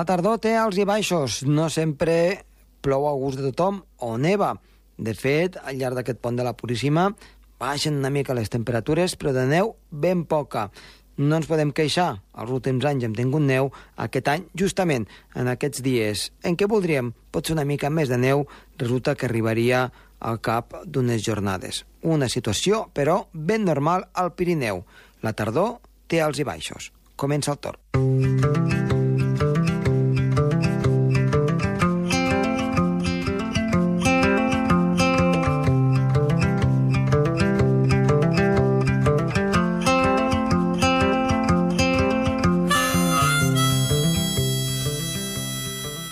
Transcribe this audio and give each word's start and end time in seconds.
La 0.00 0.06
tardor 0.08 0.38
té 0.40 0.54
alts 0.56 0.78
i 0.80 0.84
baixos, 0.88 1.42
no 1.44 1.66
sempre 1.68 2.14
plou 2.80 3.02
a 3.04 3.10
gust 3.20 3.36
de 3.36 3.50
tothom 3.50 3.82
o 4.00 4.14
neva. 4.16 4.54
De 4.96 5.12
fet, 5.12 5.58
al 5.60 5.76
llarg 5.76 5.98
d'aquest 5.98 6.22
pont 6.24 6.38
de 6.38 6.46
la 6.46 6.54
Puríssima 6.56 7.10
baixen 7.60 7.98
una 7.98 8.08
mica 8.08 8.32
les 8.32 8.48
temperatures, 8.48 9.18
però 9.20 9.34
de 9.36 9.44
neu 9.50 9.74
ben 9.92 10.24
poca. 10.24 10.70
No 11.20 11.36
ens 11.36 11.50
podem 11.50 11.74
queixar. 11.76 12.14
Els 12.32 12.54
últims 12.56 12.88
anys 12.88 13.04
hem 13.04 13.18
tingut 13.18 13.44
neu. 13.44 13.68
Aquest 14.00 14.32
any, 14.32 14.48
justament 14.56 15.04
en 15.36 15.52
aquests 15.52 15.84
dies 15.84 16.30
en 16.48 16.56
què 16.56 16.64
voldríem 16.64 17.12
potser 17.28 17.58
una 17.58 17.68
mica 17.68 17.92
més 17.92 18.08
de 18.08 18.16
neu, 18.16 18.46
resulta 18.80 19.12
que 19.12 19.28
arribaria 19.28 19.90
al 20.16 20.40
cap 20.40 20.80
d'unes 20.86 21.20
jornades. 21.28 21.84
Una 22.00 22.32
situació, 22.32 22.86
però, 22.96 23.26
ben 23.34 23.68
normal 23.68 24.08
al 24.14 24.32
Pirineu. 24.32 24.80
La 25.20 25.36
tardor 25.36 25.82
té 26.08 26.24
alts 26.24 26.40
i 26.40 26.48
baixos. 26.54 26.88
Comença 27.20 27.52
el 27.52 27.60
torn. 27.60 28.79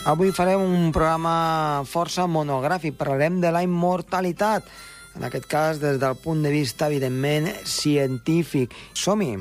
Avui 0.09 0.31
farem 0.33 0.63
un 0.65 0.87
programa 0.89 1.85
força 1.85 2.25
monogràfic. 2.25 2.95
Parlarem 2.97 3.43
de 3.43 3.51
la 3.53 3.61
immortalitat, 3.61 4.65
en 5.19 5.27
aquest 5.29 5.45
cas 5.51 5.83
des 5.83 5.99
del 6.01 6.17
punt 6.23 6.41
de 6.41 6.49
vista, 6.55 6.89
evidentment, 6.89 7.51
científic. 7.69 8.73
Som-hi! 8.97 9.35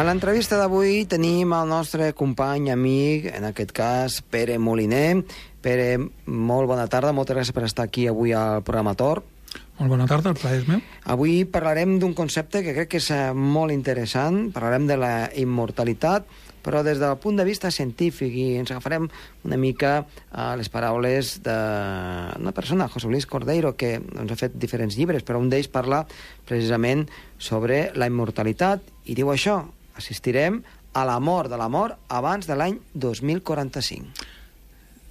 A 0.00 0.04
l'entrevista 0.06 0.56
d'avui 0.56 1.02
tenim 1.04 1.50
el 1.52 1.66
nostre 1.68 2.06
company, 2.16 2.70
amic, 2.72 3.26
en 3.36 3.44
aquest 3.44 3.72
cas, 3.76 4.14
Pere 4.24 4.54
Moliner. 4.56 5.26
Pere, 5.60 5.88
molt 6.24 6.70
bona 6.70 6.86
tarda, 6.88 7.10
moltes 7.12 7.36
gràcies 7.36 7.52
per 7.52 7.66
estar 7.66 7.84
aquí 7.84 8.06
avui 8.08 8.32
al 8.32 8.62
programa 8.64 8.94
Tor. 8.96 9.20
Molt 9.76 9.92
bona 9.92 10.06
tarda, 10.08 10.30
el 10.32 10.38
plaer 10.40 10.62
és 10.62 10.70
meu. 10.70 10.80
Avui 11.04 11.42
parlarem 11.44 11.98
d'un 12.00 12.14
concepte 12.16 12.62
que 12.64 12.72
crec 12.72 12.88
que 12.94 13.00
és 13.02 13.10
eh, 13.12 13.34
molt 13.36 13.74
interessant, 13.74 14.46
parlarem 14.54 14.86
de 14.88 14.96
la 14.96 15.10
immortalitat, 15.42 16.30
però 16.64 16.80
des 16.86 16.96
del 17.02 17.18
punt 17.20 17.36
de 17.36 17.44
vista 17.44 17.68
científic 17.68 18.32
i 18.32 18.46
ens 18.62 18.72
agafarem 18.72 19.04
una 19.44 19.58
mica 19.60 19.90
a 20.32 20.54
les 20.56 20.72
paraules 20.72 21.34
d'una 21.44 22.54
persona, 22.56 22.88
José 22.88 23.12
Luis 23.12 23.28
Cordeiro, 23.28 23.74
que 23.76 23.98
ens 24.00 24.32
ha 24.32 24.40
fet 24.46 24.56
diferents 24.56 24.96
llibres, 24.96 25.28
però 25.28 25.44
un 25.44 25.52
d'ells 25.52 25.68
parla 25.68 26.06
precisament 26.48 27.04
sobre 27.36 27.90
la 28.00 28.08
immortalitat 28.08 28.88
i 29.04 29.18
diu 29.20 29.28
això, 29.34 29.58
assistirem 30.00 30.62
a 30.92 31.06
la 31.06 31.20
mort 31.22 31.52
de 31.52 31.60
la 31.60 31.68
mort 31.70 32.00
abans 32.08 32.48
de 32.48 32.56
l'any 32.58 32.80
2045. 32.94 34.28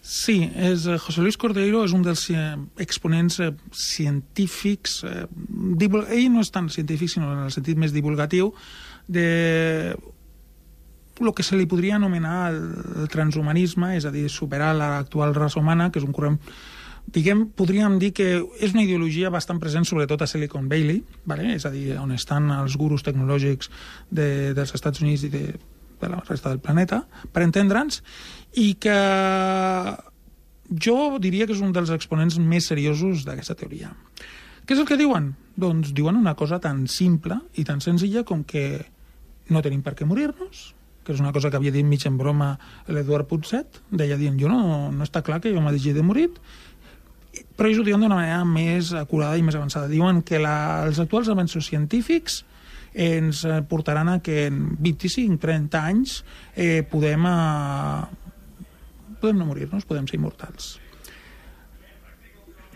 Sí, 0.01 0.49
és, 0.55 0.87
eh, 0.87 0.97
José 0.97 1.21
Luis 1.21 1.37
Cordeiro 1.37 1.83
és 1.85 1.93
un 1.93 2.01
dels 2.01 2.23
eh, 2.31 2.55
exponents 2.81 3.39
eh, 3.43 3.51
científics, 3.71 5.03
eh, 5.03 5.27
ell 5.27 6.31
no 6.33 6.41
és 6.41 6.49
tan 6.49 6.69
científic, 6.69 7.11
sinó 7.11 7.33
en 7.35 7.43
el 7.45 7.51
sentit 7.53 7.77
més 7.77 7.93
divulgatiu, 7.93 8.53
de 9.07 9.95
el 11.19 11.33
que 11.35 11.43
se 11.43 11.57
li 11.59 11.67
podria 11.67 11.97
anomenar 11.99 12.53
el 12.53 13.07
transhumanisme, 13.11 13.91
és 13.97 14.05
a 14.07 14.11
dir, 14.11 14.29
superar 14.31 14.71
l'actual 14.77 15.35
raça 15.35 15.59
humana, 15.59 15.89
que 15.91 15.99
és 15.99 16.07
un 16.07 16.15
corrent 16.15 16.39
diguem, 17.13 17.45
podríem 17.55 17.97
dir 18.01 18.11
que 18.15 18.27
és 18.59 18.73
una 18.75 18.83
ideologia 18.83 19.31
bastant 19.33 19.59
present 19.61 19.87
sobretot 19.87 20.21
a 20.21 20.27
Silicon 20.29 20.69
Valley, 20.71 21.01
vale? 21.29 21.53
és 21.55 21.65
a 21.65 21.73
dir, 21.73 21.93
on 21.99 22.13
estan 22.15 22.51
els 22.55 22.77
gurus 22.79 23.05
tecnològics 23.05 23.71
de, 24.09 24.53
dels 24.57 24.73
Estats 24.77 25.01
Units 25.03 25.25
i 25.25 25.31
de, 25.33 25.43
de 26.01 26.11
la 26.11 26.21
resta 26.27 26.51
del 26.51 26.61
planeta, 26.63 27.03
per 27.33 27.43
entendre'ns, 27.45 28.01
i 28.59 28.73
que 28.81 28.97
jo 30.69 31.17
diria 31.21 31.47
que 31.47 31.55
és 31.57 31.63
un 31.65 31.73
dels 31.73 31.91
exponents 31.95 32.37
més 32.39 32.69
seriosos 32.69 33.25
d'aquesta 33.25 33.57
teoria. 33.57 33.91
Què 34.65 34.75
és 34.75 34.81
el 34.81 34.87
que 34.89 34.99
diuen? 34.99 35.33
Doncs 35.59 35.95
diuen 35.97 36.19
una 36.19 36.35
cosa 36.37 36.59
tan 36.61 36.85
simple 36.87 37.39
i 37.57 37.65
tan 37.65 37.81
senzilla 37.81 38.21
com 38.23 38.43
que 38.45 38.83
no 39.49 39.63
tenim 39.65 39.81
per 39.81 39.95
què 39.97 40.05
morir-nos, 40.05 40.69
que 41.03 41.15
és 41.15 41.21
una 41.23 41.33
cosa 41.33 41.49
que 41.49 41.57
havia 41.57 41.73
dit 41.73 41.87
mig 41.87 42.03
en 42.05 42.19
broma 42.19 42.51
l'Eduard 42.85 43.25
Putset, 43.25 43.79
deia 43.89 44.17
dient, 44.19 44.37
jo 44.37 44.51
no, 44.51 44.91
no 44.93 45.05
està 45.07 45.23
clar 45.25 45.39
que 45.41 45.49
jo 45.55 45.63
m'hagi 45.63 45.95
de 45.95 46.03
morir, 46.05 46.29
però 47.55 47.69
ells 47.69 47.81
ho 47.81 47.85
diuen 47.85 48.01
d'una 48.01 48.17
manera 48.17 48.43
més 48.47 48.93
acurada 48.97 49.37
i 49.37 49.43
més 49.45 49.57
avançada. 49.57 49.89
Diuen 49.91 50.21
que 50.25 50.39
la, 50.41 50.85
els 50.87 50.99
actuals 51.01 51.29
avenços 51.29 51.67
científics 51.69 52.43
ens 52.93 53.43
eh, 53.45 53.61
portaran 53.69 54.09
a 54.09 54.19
que 54.25 54.47
en 54.47 54.77
25-30 54.81 55.79
anys 55.79 56.19
eh, 56.55 56.81
podem, 56.89 57.25
eh, 57.29 59.15
podem 59.21 59.41
no 59.41 59.49
morir-nos, 59.49 59.85
podem 59.85 60.07
ser 60.09 60.17
immortals. 60.17 60.77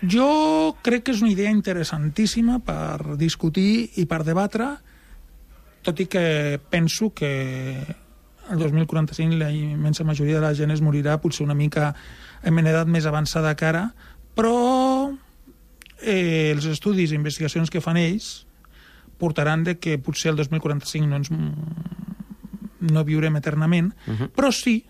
Jo 0.04 0.76
crec 0.84 1.06
que 1.08 1.14
és 1.16 1.22
una 1.24 1.32
idea 1.32 1.52
interessantíssima 1.54 2.60
per 2.60 3.16
discutir 3.18 3.88
i 4.02 4.06
per 4.06 4.24
debatre, 4.28 4.74
tot 5.84 6.00
i 6.00 6.08
que 6.12 6.60
penso 6.70 7.14
que 7.16 7.32
el 8.52 8.60
2045 8.60 9.40
la 9.40 9.52
immensa 9.52 10.04
majoria 10.04 10.36
de 10.36 10.44
la 10.44 10.54
gent 10.54 10.72
es 10.76 10.84
morirà 10.84 11.16
potser 11.24 11.46
una 11.46 11.56
mica 11.56 11.94
en 12.44 12.60
edat 12.60 12.90
més 12.92 13.08
avançada 13.08 13.56
que 13.56 13.70
ara, 13.70 13.86
però 14.36 15.12
eh, 16.02 16.52
els 16.54 16.66
estudis 16.70 17.12
i 17.12 17.20
investigacions 17.20 17.72
que 17.72 17.82
fan 17.84 18.00
ells 18.02 18.46
portaran 19.22 19.64
de 19.64 19.78
que 19.80 20.00
potser 20.02 20.34
el 20.34 20.40
2045 20.42 21.08
no 21.08 21.22
ens 21.22 21.32
no 22.84 23.04
viurem 23.08 23.38
eternament, 23.40 23.94
uh 24.08 24.14
-huh. 24.14 24.32
però 24.36 24.52
sí 24.52 24.84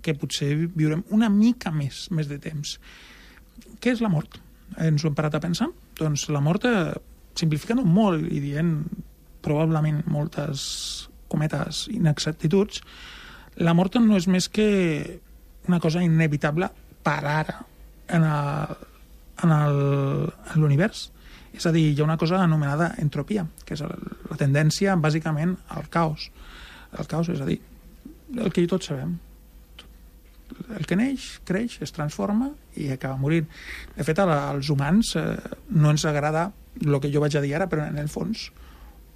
que 0.00 0.14
potser 0.14 0.68
viurem 0.74 1.04
una 1.10 1.28
mica 1.28 1.70
més, 1.70 2.10
més 2.10 2.28
de 2.28 2.38
temps. 2.38 2.78
Què 3.80 3.92
és 3.92 4.00
la 4.00 4.08
mort? 4.08 4.40
Ens 4.78 5.04
ho 5.04 5.08
hem 5.08 5.14
parat 5.14 5.34
a 5.34 5.40
pensar? 5.40 5.68
Doncs 5.96 6.28
la 6.28 6.40
mort, 6.40 6.64
eh, 6.64 6.94
simplificant-ho 7.34 7.84
molt 7.84 8.32
i 8.32 8.40
dient 8.40 8.84
probablement 9.42 10.02
moltes 10.06 11.08
cometes 11.28 11.88
inexactituds, 11.88 12.82
la 13.56 13.74
mort 13.74 13.96
no 13.96 14.16
és 14.16 14.26
més 14.26 14.48
que 14.48 15.20
una 15.68 15.80
cosa 15.80 16.02
inevitable 16.02 16.70
per 17.02 17.24
ara, 17.24 17.66
en 18.12 19.54
l'univers. 20.60 21.10
És 21.54 21.66
a 21.66 21.72
dir, 21.74 21.92
hi 21.92 22.00
ha 22.00 22.06
una 22.06 22.18
cosa 22.18 22.40
anomenada 22.42 22.94
entropia, 22.98 23.44
que 23.64 23.76
és 23.76 23.82
la 23.84 24.38
tendència, 24.40 24.96
bàsicament, 24.98 25.54
al 25.70 25.86
caos. 25.90 26.30
El 26.98 27.06
caos, 27.10 27.30
és 27.30 27.40
a 27.40 27.46
dir, 27.46 27.60
el 28.34 28.50
que 28.52 28.66
tots 28.70 28.90
sabem. 28.90 29.14
El 30.74 30.86
que 30.86 30.98
neix, 30.98 31.28
creix, 31.46 31.78
es 31.82 31.94
transforma 31.94 32.50
i 32.78 32.90
acaba 32.92 33.18
morint. 33.18 33.46
De 33.94 34.06
fet, 34.06 34.18
als 34.20 34.70
humans 34.70 35.14
eh, 35.18 35.24
no 35.70 35.94
ens 35.94 36.04
agrada 36.10 36.48
el 36.82 36.98
que 37.00 37.10
jo 37.12 37.22
vaig 37.22 37.36
a 37.38 37.42
dir 37.44 37.54
ara, 37.56 37.68
però 37.70 37.86
en 37.86 37.98
el 38.02 38.10
fons, 38.10 38.48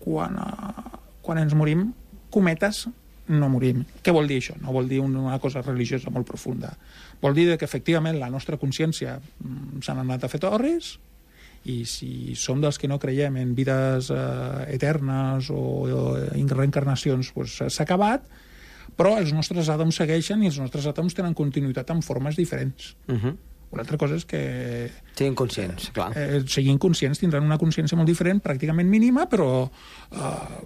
quan, 0.03 0.39
eh, 0.39 0.99
quan 1.23 1.43
ens 1.43 1.55
morim, 1.59 1.89
cometes, 2.35 2.87
no 3.29 3.49
morim. 3.53 3.85
Què 4.03 4.13
vol 4.15 4.29
dir 4.31 4.39
això? 4.41 4.57
No 4.63 4.73
vol 4.73 4.89
dir 4.89 5.01
una 5.05 5.39
cosa 5.43 5.63
religiosa 5.63 6.11
molt 6.11 6.27
profunda. 6.29 6.73
Vol 7.21 7.35
dir 7.37 7.51
que 7.59 7.67
efectivament 7.67 8.19
la 8.19 8.31
nostra 8.33 8.59
consciència 8.61 9.19
mm, 9.19 9.83
s'han 9.85 10.03
anat 10.05 10.25
a 10.25 10.33
fer 10.33 10.41
torres 10.43 10.97
i 11.69 11.83
si 11.89 12.35
som 12.39 12.61
dels 12.63 12.79
que 12.79 12.89
no 12.89 13.01
creiem 13.03 13.37
en 13.41 13.55
vides 13.57 14.13
eh, 14.15 14.75
eternes 14.75 15.51
o, 15.51 15.63
o 15.85 16.05
en 16.31 16.49
reencarnacions 16.49 17.33
s'ha 17.35 17.85
acabat, 17.85 18.25
però 18.97 19.17
els 19.19 19.35
nostres 19.37 19.69
àtoms 19.71 19.99
segueixen 20.01 20.43
i 20.43 20.49
els 20.51 20.59
nostres 20.63 20.87
àtoms 20.89 21.17
tenen 21.19 21.37
continuïtat 21.37 21.91
en 21.95 22.03
formes 22.03 22.39
diferents. 22.39 22.95
Uh 23.07 23.15
mhm. 23.15 23.21
-huh. 23.27 23.37
Una 23.71 23.83
altra 23.85 23.99
cosa 24.01 24.17
és 24.17 24.25
que... 24.25 24.41
Siguin 25.13 25.35
conscients, 25.37 25.91
clar. 25.93 26.09
Eh, 26.17 26.41
siguin 26.49 26.79
conscients, 26.81 27.21
tindran 27.21 27.45
una 27.45 27.59
consciència 27.61 27.99
molt 27.99 28.09
diferent, 28.09 28.41
pràcticament 28.41 28.89
mínima, 28.89 29.27
però 29.29 29.49
eh, 29.67 30.61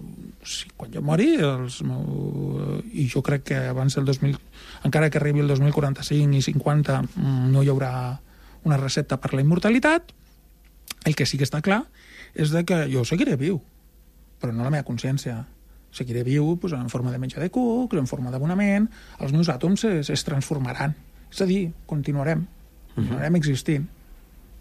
sí, 0.47 0.69
quan 0.79 0.93
jo 0.93 1.03
mori, 1.03 1.33
els 1.43 1.81
meu, 1.83 2.79
i 2.95 3.09
jo 3.11 3.23
crec 3.25 3.49
que 3.51 3.59
abans 3.73 3.99
del 3.99 4.07
2000, 4.07 4.39
encara 4.87 5.11
que 5.11 5.19
arribi 5.19 5.43
el 5.43 5.51
2045 5.51 6.39
i 6.39 6.45
50, 6.47 7.01
mm, 7.09 7.51
no 7.51 7.63
hi 7.63 7.73
haurà 7.73 7.91
una 8.63 8.79
recepta 8.79 9.19
per 9.19 9.33
la 9.33 9.43
immortalitat, 9.43 10.15
el 11.03 11.19
que 11.19 11.27
sí 11.27 11.37
que 11.37 11.47
està 11.49 11.59
clar 11.59 11.83
és 12.33 12.55
de 12.55 12.63
que 12.63 12.85
jo 12.87 13.03
seguiré 13.05 13.35
viu, 13.35 13.59
però 14.39 14.55
no 14.55 14.63
la 14.63 14.71
meva 14.73 14.87
consciència. 14.87 15.43
seguiré 15.93 16.23
viu 16.25 16.57
pues, 16.57 16.73
en 16.73 16.89
forma 16.89 17.11
de 17.11 17.19
menjar 17.21 17.39
de 17.39 17.51
cucs, 17.53 17.93
en 17.99 18.07
forma 18.09 18.31
d'abonament, 18.33 18.87
els 19.21 19.31
meus 19.31 19.49
àtoms 19.53 19.83
es, 19.85 20.09
es 20.09 20.23
transformaran. 20.25 20.95
És 21.29 21.41
a 21.41 21.45
dir, 21.45 21.67
continuarem, 21.85 22.47
continuarem 22.95 23.41
existint 23.41 23.89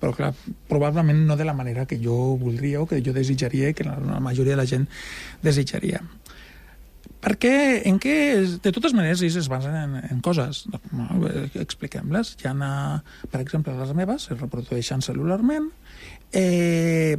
però 0.03 0.11
clar, 0.17 0.33
probablement 0.67 1.21
no 1.29 1.37
de 1.39 1.45
la 1.47 1.55
manera 1.55 1.87
que 1.87 2.01
jo 2.03 2.35
voldria 2.35 2.81
o 2.83 2.89
que 2.91 2.99
jo 3.07 3.15
desitjaria 3.15 3.71
i 3.71 3.75
que 3.79 3.87
la, 3.87 4.01
la 4.03 4.19
majoria 4.19 4.57
de 4.57 4.59
la 4.59 4.67
gent 4.67 4.89
desitjaria. 5.47 6.01
Perquè, 7.23 7.53
en 7.87 8.01
què, 8.03 8.15
de 8.65 8.73
totes 8.75 8.97
maneres, 8.99 9.23
ells 9.23 9.37
es 9.39 9.47
basen 9.51 9.77
en, 9.79 9.93
en 10.11 10.23
coses. 10.27 10.65
Expliquem-les. 11.55 12.33
Hi 12.43 12.51
ha, 12.51 12.73
per 13.31 13.43
exemple, 13.45 13.77
les 13.79 13.95
meves 13.95 14.27
es 14.27 14.41
reprodueixen 14.41 15.07
celularment, 15.07 15.71
eh, 16.35 17.15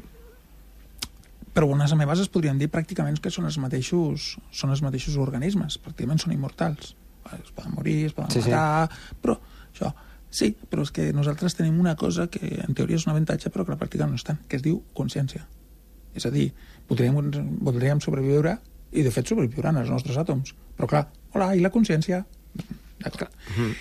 però 1.56 1.70
unes 1.72 1.96
amebes 1.96 2.26
es 2.26 2.32
podrien 2.34 2.60
dir 2.60 2.68
pràcticament 2.74 3.22
que 3.24 3.32
són 3.32 3.48
els 3.48 3.62
mateixos, 3.64 4.34
són 4.52 4.76
els 4.76 4.84
mateixos 4.84 5.16
organismes, 5.24 5.80
pràcticament 5.80 6.20
són 6.20 6.36
immortals. 6.36 6.98
Es 7.32 7.54
poden 7.56 7.78
morir, 7.78 8.02
es 8.10 8.18
poden 8.18 8.36
sí, 8.36 8.44
matar, 8.44 8.90
sí. 8.92 9.22
però 9.24 9.40
això 9.72 9.94
Sí, 10.34 10.50
però 10.70 10.82
és 10.82 10.90
que 10.90 11.12
nosaltres 11.14 11.54
tenim 11.54 11.76
una 11.78 11.94
cosa 11.96 12.26
que 12.32 12.42
en 12.64 12.74
teoria 12.74 12.98
és 12.98 13.04
un 13.06 13.12
avantatge 13.12 13.52
però 13.54 13.68
que 13.68 13.76
la 13.76 13.78
pràctica 13.78 14.08
no 14.10 14.18
és 14.18 14.26
tant, 14.26 14.40
que 14.50 14.58
es 14.58 14.64
diu 14.66 14.80
consciència. 14.98 15.44
És 16.18 16.26
a 16.26 16.32
dir, 16.34 16.48
podríem, 16.90 17.20
podríem 17.62 18.02
sobreviure 18.02 18.56
i 18.98 19.04
de 19.06 19.12
fet 19.14 19.30
sobreviuran 19.30 19.78
els 19.78 19.92
nostres 19.94 20.18
àtoms. 20.18 20.56
Però 20.78 20.90
clar, 20.90 21.04
hola, 21.34 21.52
i 21.54 21.62
la 21.62 21.70
consciència? 21.74 22.24
D'acord. 23.04 23.30
Uh 23.30 23.60
-huh. 23.60 23.76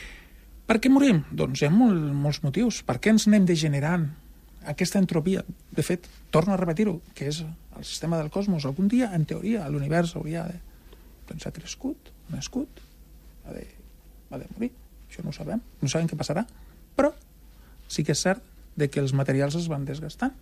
Per 0.66 0.76
què 0.80 0.90
morim? 0.90 1.24
Doncs 1.30 1.62
hi 1.62 1.66
ha 1.66 1.70
molt, 1.70 2.12
molts 2.12 2.42
motius. 2.42 2.82
Per 2.82 2.98
què 3.00 3.10
ens 3.10 3.26
anem 3.26 3.46
degenerant 3.46 4.10
aquesta 4.66 4.98
entropia? 4.98 5.44
De 5.70 5.82
fet, 5.82 6.08
torno 6.30 6.52
a 6.52 6.56
repetir-ho, 6.56 7.00
que 7.14 7.28
és 7.28 7.44
el 7.76 7.84
sistema 7.84 8.18
del 8.18 8.30
cosmos. 8.30 8.64
Algun 8.64 8.88
dia, 8.88 9.10
en 9.14 9.24
teoria, 9.24 9.68
l'univers 9.68 10.16
hauria 10.16 10.44
de... 10.44 10.60
Doncs 11.28 11.46
ha 11.46 11.50
crescut, 11.50 12.12
ha 12.28 12.36
nascut, 12.36 12.68
ha 13.46 13.52
de, 13.52 13.66
ha 14.30 14.38
de 14.38 14.46
morir 14.54 14.72
això 15.12 15.24
no 15.24 15.30
ho 15.30 15.36
sabem, 15.36 15.60
no 15.82 15.92
sabem 15.92 16.08
què 16.08 16.16
passarà, 16.16 16.46
però 16.96 17.12
sí 17.92 18.04
que 18.06 18.16
és 18.16 18.24
cert 18.24 18.42
de 18.76 18.88
que 18.88 19.02
els 19.04 19.12
materials 19.12 19.58
es 19.58 19.68
van 19.68 19.84
desgastant. 19.84 20.32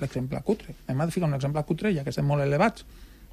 L'exemple 0.00 0.40
cutre. 0.46 0.74
Hem 0.88 1.00
de 1.02 1.14
ficar 1.14 1.28
un 1.28 1.34
exemple 1.34 1.62
cutre, 1.66 1.90
ja 1.94 2.04
que 2.06 2.14
estem 2.14 2.26
molt 2.26 2.42
elevats. 2.44 2.86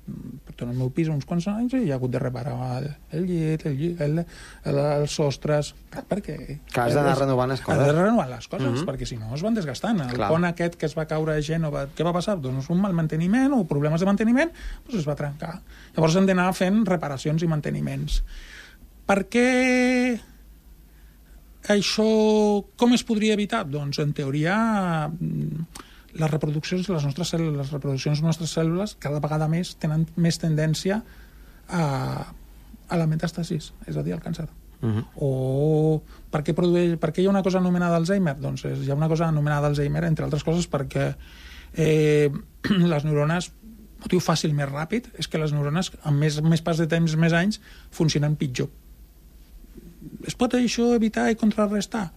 Porto 0.09 0.65
en 0.65 0.71
el 0.71 0.77
meu 0.79 0.87
pis 0.89 1.09
uns 1.11 1.25
quants 1.29 1.45
anys 1.51 1.75
i 1.77 1.83
hi 1.83 1.91
ha 1.91 1.97
hagut 1.99 2.09
de 2.09 2.21
reparar 2.21 2.55
el 2.81 3.27
llit, 3.27 3.65
el, 3.69 3.75
llit, 3.77 3.99
el, 4.01 4.23
el, 4.71 4.79
els 4.79 5.13
sostres... 5.13 5.73
Clar, 5.93 6.01
perquè... 6.09 6.37
Que 6.65 6.81
has 6.81 6.95
d'anar 6.97 7.13
renovant 7.19 7.51
les 7.53 7.61
coses. 7.61 7.83
Has 7.83 7.91
de 7.91 7.93
renovar 7.93 8.25
les 8.31 8.47
coses, 8.47 8.65
mhm. 8.65 8.79
-huh. 8.79 8.87
perquè 8.87 9.05
si 9.05 9.17
no 9.17 9.29
es 9.35 9.43
van 9.45 9.53
desgastant. 9.53 10.01
El 10.01 10.15
Clar. 10.15 10.31
pont 10.33 10.45
aquest 10.49 10.79
que 10.81 10.87
es 10.87 10.97
va 10.97 11.05
caure 11.05 11.35
a 11.35 11.43
Gènova, 11.45 11.85
què 11.95 12.05
va 12.05 12.13
passar? 12.13 12.39
Doncs 12.41 12.71
un 12.73 12.81
mal 12.81 12.93
manteniment 12.93 13.53
o 13.53 13.63
problemes 13.67 13.99
de 13.99 14.07
manteniment, 14.09 14.49
doncs 14.87 14.99
es 14.99 15.07
va 15.07 15.15
trencar. 15.15 15.61
Llavors 15.95 16.15
hem 16.15 16.25
d'anar 16.25 16.53
fent 16.53 16.85
reparacions 16.85 17.43
i 17.43 17.47
manteniments. 17.47 18.23
Per 19.05 19.25
què 19.29 20.19
això 21.67 22.05
com 22.79 22.93
es 22.95 23.03
podria 23.03 23.35
evitar? 23.35 23.65
Doncs, 23.67 23.99
en 23.99 24.13
teoria, 24.15 24.55
les 26.15 26.31
reproduccions 26.31 26.87
de 26.87 26.93
les 26.93 27.05
nostres 27.05 27.33
cèl·lules, 27.33 27.57
les 27.57 27.73
reproduccions 27.73 28.15
de 28.15 28.23
les 28.23 28.27
nostres 28.31 28.55
cèl·lules 28.55 28.95
cada 28.99 29.19
vegada 29.23 29.49
més 29.51 29.75
tenen 29.81 30.07
més 30.15 30.39
tendència 30.41 31.01
a, 31.67 31.83
a 32.87 32.97
la 32.97 33.07
metàstasis, 33.09 33.73
és 33.87 33.99
a 33.99 34.05
dir, 34.05 34.15
al 34.15 34.23
càncer. 34.23 34.47
Uh 34.79 34.89
-huh. 34.89 35.05
O 35.15 36.01
per 36.31 36.41
què, 36.43 36.53
produeix, 36.55 36.97
per 36.97 37.11
què 37.11 37.21
hi 37.21 37.25
ha 37.25 37.29
una 37.29 37.43
cosa 37.43 37.57
anomenada 37.57 37.97
Alzheimer? 37.97 38.39
Doncs 38.39 38.63
hi 38.63 38.89
ha 38.89 38.95
una 38.95 39.09
cosa 39.09 39.27
anomenada 39.27 39.67
Alzheimer, 39.67 40.03
entre 40.05 40.25
altres 40.25 40.43
coses, 40.43 40.69
perquè 40.69 41.15
eh, 41.75 42.31
les 42.93 43.03
neurones 43.03 43.51
motiu 43.99 44.19
fàcil 44.19 44.53
més 44.53 44.69
ràpid 44.69 45.09
és 45.19 45.27
que 45.27 45.37
les 45.37 45.51
neurones, 45.51 45.91
amb 46.03 46.17
més, 46.17 46.41
més 46.41 46.61
pas 46.61 46.77
de 46.77 46.87
temps, 46.87 47.15
més 47.15 47.33
anys, 47.33 47.59
funcionen 47.91 48.35
pitjor 48.35 48.69
es 50.27 50.35
pot 50.39 50.53
això 50.57 50.93
evitar 50.95 51.29
i 51.31 51.37
contrarrestar? 51.39 52.09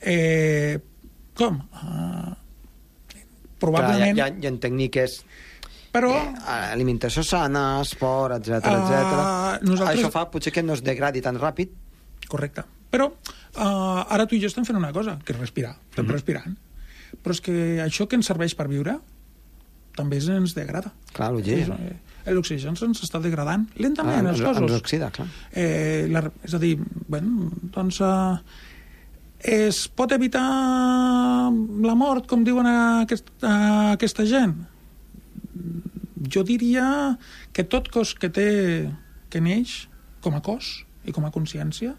Eh, 0.00 0.78
com? 1.36 1.58
Uh, 1.72 2.32
probablement... 3.60 4.14
Clar, 4.14 4.14
hi, 4.14 4.24
ha, 4.24 4.30
hi 4.32 4.48
ha 4.50 4.56
tècniques 4.62 5.20
però... 5.96 6.12
Eh, 6.12 6.72
alimentació 6.74 7.24
sana, 7.24 7.80
esport, 7.80 8.36
etc 8.36 8.60
etc. 8.60 8.70
Uh, 8.92 9.66
nosaltres... 9.66 10.02
Això 10.02 10.12
fa 10.12 10.26
potser 10.32 10.52
que 10.52 10.64
no 10.64 10.76
es 10.76 10.84
degradi 10.84 11.22
tan 11.24 11.38
ràpid. 11.40 11.72
Correcte. 12.28 12.66
Però 12.92 13.08
uh, 13.08 14.02
ara 14.04 14.26
tu 14.28 14.36
i 14.36 14.42
jo 14.42 14.50
estem 14.50 14.66
fent 14.68 14.78
una 14.78 14.92
cosa, 14.94 15.16
que 15.24 15.34
és 15.34 15.40
respirar. 15.40 15.76
Estem 15.90 16.04
mm 16.04 16.08
-hmm. 16.08 16.18
respirant. 16.18 16.56
Però 17.22 17.32
és 17.32 17.40
que 17.40 17.56
això 17.84 18.06
que 18.06 18.16
ens 18.16 18.26
serveix 18.26 18.54
per 18.54 18.68
viure 18.68 18.98
també 19.96 20.18
ens 20.18 20.54
degrada. 20.54 20.92
Clar, 21.12 21.32
l'oxigen. 21.32 22.00
Eh, 22.26 22.34
l'oxigen 22.34 22.74
se'ns 22.78 23.04
està 23.06 23.20
degradant 23.22 23.68
lentament, 23.78 24.26
ah, 24.26 24.32
els 24.34 24.42
cossos. 24.42 24.66
Ens 24.66 24.80
oxida, 24.80 25.10
clar. 25.14 25.28
Eh, 25.54 26.06
la, 26.10 26.26
és 26.44 26.56
a 26.56 26.62
dir, 26.62 26.76
bueno, 27.08 27.52
doncs... 27.74 28.02
Eh, 28.02 28.64
es 29.46 29.84
pot 29.92 30.10
evitar 30.16 30.42
la 31.52 31.94
mort, 31.94 32.24
com 32.26 32.42
diuen 32.42 32.66
aquest, 32.66 33.28
a 33.44 33.92
aquesta 33.92 34.24
gent? 34.26 34.56
Jo 36.32 36.42
diria 36.42 36.86
que 37.54 37.62
tot 37.62 37.90
cos 37.92 38.16
que 38.18 38.32
té 38.32 38.48
que 39.30 39.42
neix 39.44 39.84
com 40.24 40.34
a 40.34 40.42
cos 40.42 40.80
i 41.06 41.14
com 41.14 41.28
a 41.28 41.30
consciència 41.34 41.94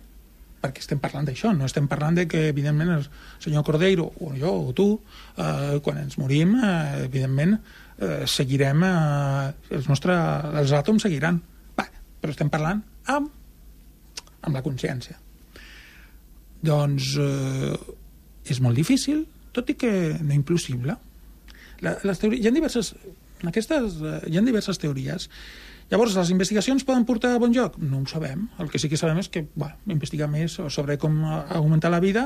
perquè 0.58 0.82
estem 0.82 1.00
parlant 1.00 1.28
d'això, 1.28 1.52
no 1.54 1.68
estem 1.68 1.86
parlant 1.88 2.18
de 2.18 2.26
que, 2.28 2.48
evidentment, 2.50 2.90
el 2.98 3.04
senyor 3.44 3.64
Cordeiro, 3.64 4.08
o 4.26 4.32
jo, 4.36 4.54
o 4.68 4.74
tu, 4.76 4.88
eh, 5.38 5.78
quan 5.86 6.00
ens 6.02 6.18
morim, 6.18 6.56
eh, 6.58 7.06
evidentment, 7.06 7.60
eh, 8.00 8.26
seguirem, 8.30 8.84
eh, 8.84 9.76
els, 9.78 9.88
nostres, 9.90 10.50
els 10.62 10.74
àtoms 10.78 11.06
seguiran. 11.08 11.40
Va, 11.78 11.88
però 12.22 12.34
estem 12.34 12.52
parlant 12.54 12.84
amb, 13.14 13.32
amb 14.42 14.56
la 14.56 14.64
consciència. 14.66 15.18
Doncs 16.66 17.14
eh, 17.22 17.76
és 18.48 18.62
molt 18.64 18.78
difícil, 18.78 19.26
tot 19.56 19.70
i 19.74 19.78
que 19.80 19.92
no 20.22 20.36
impossible. 20.36 20.98
La, 21.86 21.96
les 22.04 22.22
teories, 22.22 22.44
hi 22.44 22.50
ha 22.50 22.54
diverses, 22.56 22.94
en 23.42 23.52
aquestes, 23.52 23.98
eh, 24.02 24.20
hi 24.32 24.38
ha 24.38 24.46
diverses 24.46 24.82
teories. 24.82 25.30
Llavors, 25.88 26.18
les 26.20 26.32
investigacions 26.34 26.84
poden 26.84 27.06
portar 27.08 27.36
a 27.36 27.40
bon 27.40 27.54
lloc? 27.56 27.78
No 27.80 28.02
ho 28.02 28.08
sabem. 28.12 28.50
El 28.60 28.68
que 28.72 28.80
sí 28.82 28.90
que 28.92 29.00
sabem 29.00 29.22
és 29.22 29.30
que 29.32 29.46
bueno, 29.56 29.78
investigar 29.94 30.28
més 30.28 30.58
sobre 30.74 30.98
com 31.00 31.22
augmentar 31.24 31.94
la 31.94 32.02
vida 32.04 32.26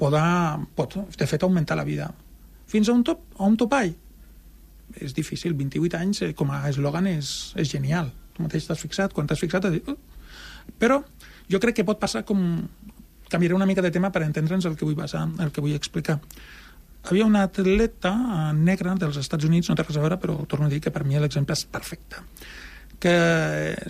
pot, 0.00 0.16
pot, 0.74 0.96
de 1.18 1.26
fet, 1.28 1.44
augmentar 1.44 1.76
la 1.76 1.84
vida. 1.84 2.08
Fins 2.70 2.88
a 2.88 2.94
un, 2.96 3.04
top, 3.04 3.20
a 3.36 3.44
un 3.44 3.58
topall? 3.60 3.92
És 5.00 5.14
difícil, 5.14 5.54
28 5.58 5.98
anys 5.98 6.22
eh, 6.22 6.32
com 6.36 6.50
a 6.54 6.62
eslògan 6.70 7.08
és, 7.10 7.52
és 7.60 7.70
genial. 7.70 8.10
Tu 8.34 8.42
mateix 8.44 8.66
t'has 8.68 8.82
fixat, 8.82 9.14
quan 9.14 9.28
t'has 9.30 9.42
fixat, 9.42 9.68
dit... 9.72 9.86
Uh. 9.88 9.96
Però 10.80 11.00
jo 11.50 11.60
crec 11.62 11.80
que 11.80 11.86
pot 11.86 12.00
passar 12.00 12.24
com... 12.28 12.40
Canviaré 13.30 13.56
una 13.56 13.66
mica 13.66 13.82
de 13.82 13.90
tema 13.90 14.12
per 14.14 14.22
entendre'ns 14.22 14.66
el 14.68 14.76
que 14.78 14.86
vull 14.86 14.98
basar, 14.98 15.24
el 15.42 15.50
que 15.50 15.62
vull 15.64 15.74
explicar. 15.74 16.18
Havia 17.04 17.26
una 17.26 17.44
atleta 17.48 18.12
negra 18.56 18.94
dels 19.00 19.16
Estats 19.20 19.48
Units, 19.48 19.68
no 19.68 19.76
té 19.76 19.84
res 19.84 19.96
a 19.98 20.04
veure, 20.04 20.18
però 20.20 20.36
torno 20.48 20.68
a 20.68 20.72
dir 20.72 20.80
que 20.84 20.92
per 20.94 21.02
mi 21.04 21.18
l'exemple 21.20 21.56
és 21.56 21.66
perfecte 21.68 22.22
que 23.04 23.14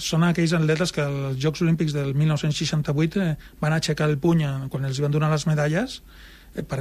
són 0.02 0.24
aquells 0.26 0.54
atletes 0.56 0.90
que 0.90 1.02
als 1.04 1.36
Jocs 1.38 1.60
Olímpics 1.62 1.92
del 1.94 2.14
1968 2.18 3.20
eh, 3.22 3.34
van 3.60 3.74
aixecar 3.76 4.08
el 4.10 4.16
puny 4.18 4.42
quan 4.72 4.88
els 4.88 4.98
van 5.04 5.12
donar 5.14 5.28
les 5.30 5.44
medalles 5.46 6.00
Eh, 6.00 6.32
per, 6.62 6.80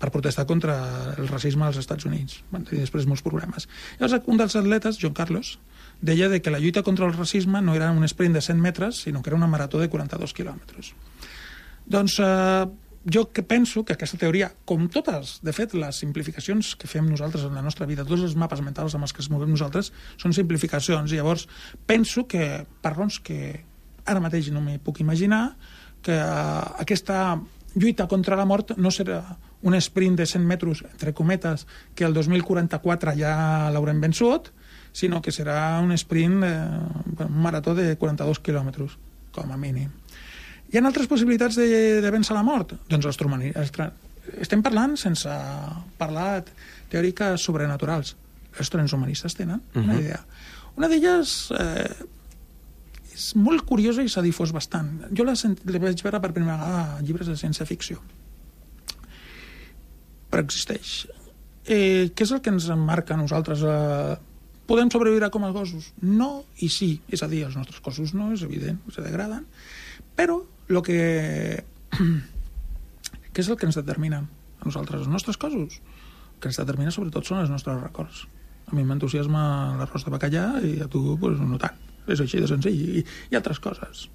per 0.00 0.10
protestar 0.10 0.46
contra 0.48 0.76
el 1.18 1.28
racisme 1.28 1.66
als 1.66 1.80
Estats 1.82 2.08
Units. 2.08 2.40
Van 2.50 2.64
tenir 2.64 2.80
després 2.86 3.06
molts 3.06 3.22
problemes. 3.26 3.68
Llavors, 4.00 4.24
un 4.26 4.40
dels 4.40 4.56
atletes, 4.56 5.00
John 5.00 5.16
Carlos, 5.16 5.58
deia 6.00 6.30
de 6.32 6.40
que 6.40 6.50
la 6.50 6.60
lluita 6.60 6.82
contra 6.82 7.06
el 7.06 7.12
racisme 7.12 7.60
no 7.60 7.74
era 7.76 7.90
un 7.92 8.04
sprint 8.04 8.34
de 8.34 8.40
100 8.40 8.60
metres, 8.60 9.02
sinó 9.04 9.22
que 9.22 9.30
era 9.30 9.36
una 9.36 9.50
marató 9.50 9.78
de 9.78 9.90
42 9.92 10.32
quilòmetres. 10.32 10.94
Doncs 11.90 12.16
eh, 12.24 12.66
jo 13.12 13.26
que 13.32 13.42
penso 13.42 13.84
que 13.84 13.94
aquesta 13.94 14.18
teoria, 14.20 14.50
com 14.64 14.88
totes, 14.92 15.38
de 15.44 15.52
fet, 15.56 15.74
les 15.76 16.00
simplificacions 16.02 16.74
que 16.76 16.88
fem 16.88 17.08
nosaltres 17.08 17.44
en 17.48 17.56
la 17.56 17.64
nostra 17.64 17.88
vida, 17.88 18.04
tots 18.08 18.24
els 18.24 18.36
mapes 18.36 18.60
mentals 18.64 18.96
amb 18.96 19.08
els 19.08 19.14
que 19.16 19.24
es 19.24 19.30
movem 19.32 19.52
nosaltres, 19.52 19.92
són 20.20 20.36
simplificacions. 20.36 21.12
I 21.12 21.20
llavors, 21.20 21.46
penso 21.88 22.26
que, 22.28 22.64
per 22.80 22.94
raons 22.96 23.20
que 23.24 23.64
ara 24.04 24.20
mateix 24.20 24.50
no 24.52 24.60
m'hi 24.64 24.78
puc 24.84 25.00
imaginar, 25.00 25.56
que 26.04 26.16
eh, 26.16 26.64
aquesta 26.84 27.40
lluita 27.74 28.08
contra 28.08 28.36
la 28.36 28.46
mort 28.48 28.74
no 28.76 28.90
serà 28.90 29.20
un 29.62 29.76
sprint 29.76 30.16
de 30.18 30.26
100 30.26 30.46
metres, 30.46 30.82
entre 30.90 31.12
cometes, 31.14 31.66
que 31.94 32.04
el 32.04 32.14
2044 32.14 33.14
ja 33.18 33.70
l'haurem 33.72 34.00
vençut, 34.00 34.50
sinó 34.92 35.20
que 35.22 35.32
serà 35.32 35.78
un 35.82 35.92
sprint, 35.96 36.42
eh, 36.44 37.24
un 37.26 37.40
marató 37.42 37.74
de 37.74 37.94
42 37.96 38.40
quilòmetres, 38.40 38.96
com 39.32 39.52
a 39.52 39.56
mínim. 39.56 39.90
Hi 40.70 40.78
ha 40.78 40.86
altres 40.86 41.08
possibilitats 41.10 41.58
de, 41.58 42.00
de 42.02 42.10
vèncer 42.14 42.34
la 42.34 42.46
mort? 42.46 42.76
Doncs 42.90 43.06
els, 43.10 43.18
estem 44.38 44.62
parlant 44.62 44.96
sense 44.98 45.30
parlar 45.98 46.44
teòriques 46.90 47.42
sobrenaturals. 47.42 48.14
Els 48.58 48.70
transhumanistes 48.70 49.34
tenen 49.34 49.60
uh 49.60 49.62
-huh. 49.74 49.84
una 49.84 49.98
idea. 49.98 50.20
Una 50.76 50.88
d'elles 50.88 51.50
eh, 51.58 51.90
és 53.20 53.34
molt 53.36 53.66
curiosa 53.68 54.02
i 54.02 54.08
s'ha 54.08 54.24
difós 54.24 54.54
bastant. 54.56 54.88
Jo 55.16 55.26
la, 55.28 55.36
la 55.36 55.82
vaig 55.84 56.02
veure 56.06 56.20
per 56.22 56.32
primera 56.32 56.56
vegada 56.56 56.82
a 56.96 57.04
llibres 57.04 57.28
de 57.28 57.36
ciència-ficció. 57.36 58.00
Però 60.30 60.44
existeix. 60.46 60.94
Eh, 61.66 62.10
què 62.16 62.24
és 62.24 62.32
el 62.32 62.40
que 62.40 62.52
ens 62.54 62.70
marca 62.80 63.14
a 63.14 63.20
nosaltres? 63.20 63.64
Eh, 63.66 64.16
podem 64.70 64.90
sobreviure 64.94 65.28
com 65.34 65.44
els 65.48 65.56
gossos? 65.56 65.90
No 66.00 66.46
i 66.64 66.70
sí. 66.72 66.94
És 67.12 67.24
a 67.26 67.28
dir, 67.28 67.44
els 67.48 67.58
nostres 67.58 67.82
cossos 67.84 68.14
no, 68.16 68.30
és 68.32 68.46
evident, 68.46 68.80
se 68.94 69.04
degraden. 69.04 69.44
Però 70.16 70.40
el 70.70 70.80
que... 70.86 71.00
què 73.34 73.44
és 73.44 73.50
el 73.50 73.60
que 73.60 73.68
ens 73.68 73.78
determina 73.82 74.24
a 74.24 74.64
nosaltres? 74.64 75.04
Els 75.04 75.12
nostres 75.12 75.40
cossos? 75.40 75.80
El 75.80 76.40
que 76.40 76.52
ens 76.52 76.62
determina 76.62 76.94
sobretot 76.94 77.28
són 77.28 77.42
els 77.44 77.52
nostres 77.52 77.82
records. 77.82 78.24
A 78.70 78.76
mi 78.78 78.86
m'entusiasma 78.86 79.44
l'arròs 79.80 80.06
de 80.06 80.14
bacallà 80.14 80.46
i 80.64 80.76
a 80.80 80.88
tu 80.88 81.18
pues, 81.20 81.42
no 81.42 81.58
tant. 81.60 81.89
És 82.08 82.22
així 82.22 82.40
de 82.40 82.48
senzill. 82.50 82.80
I, 83.00 83.04
i 83.30 83.38
altres 83.38 83.60
coses. 83.62 84.08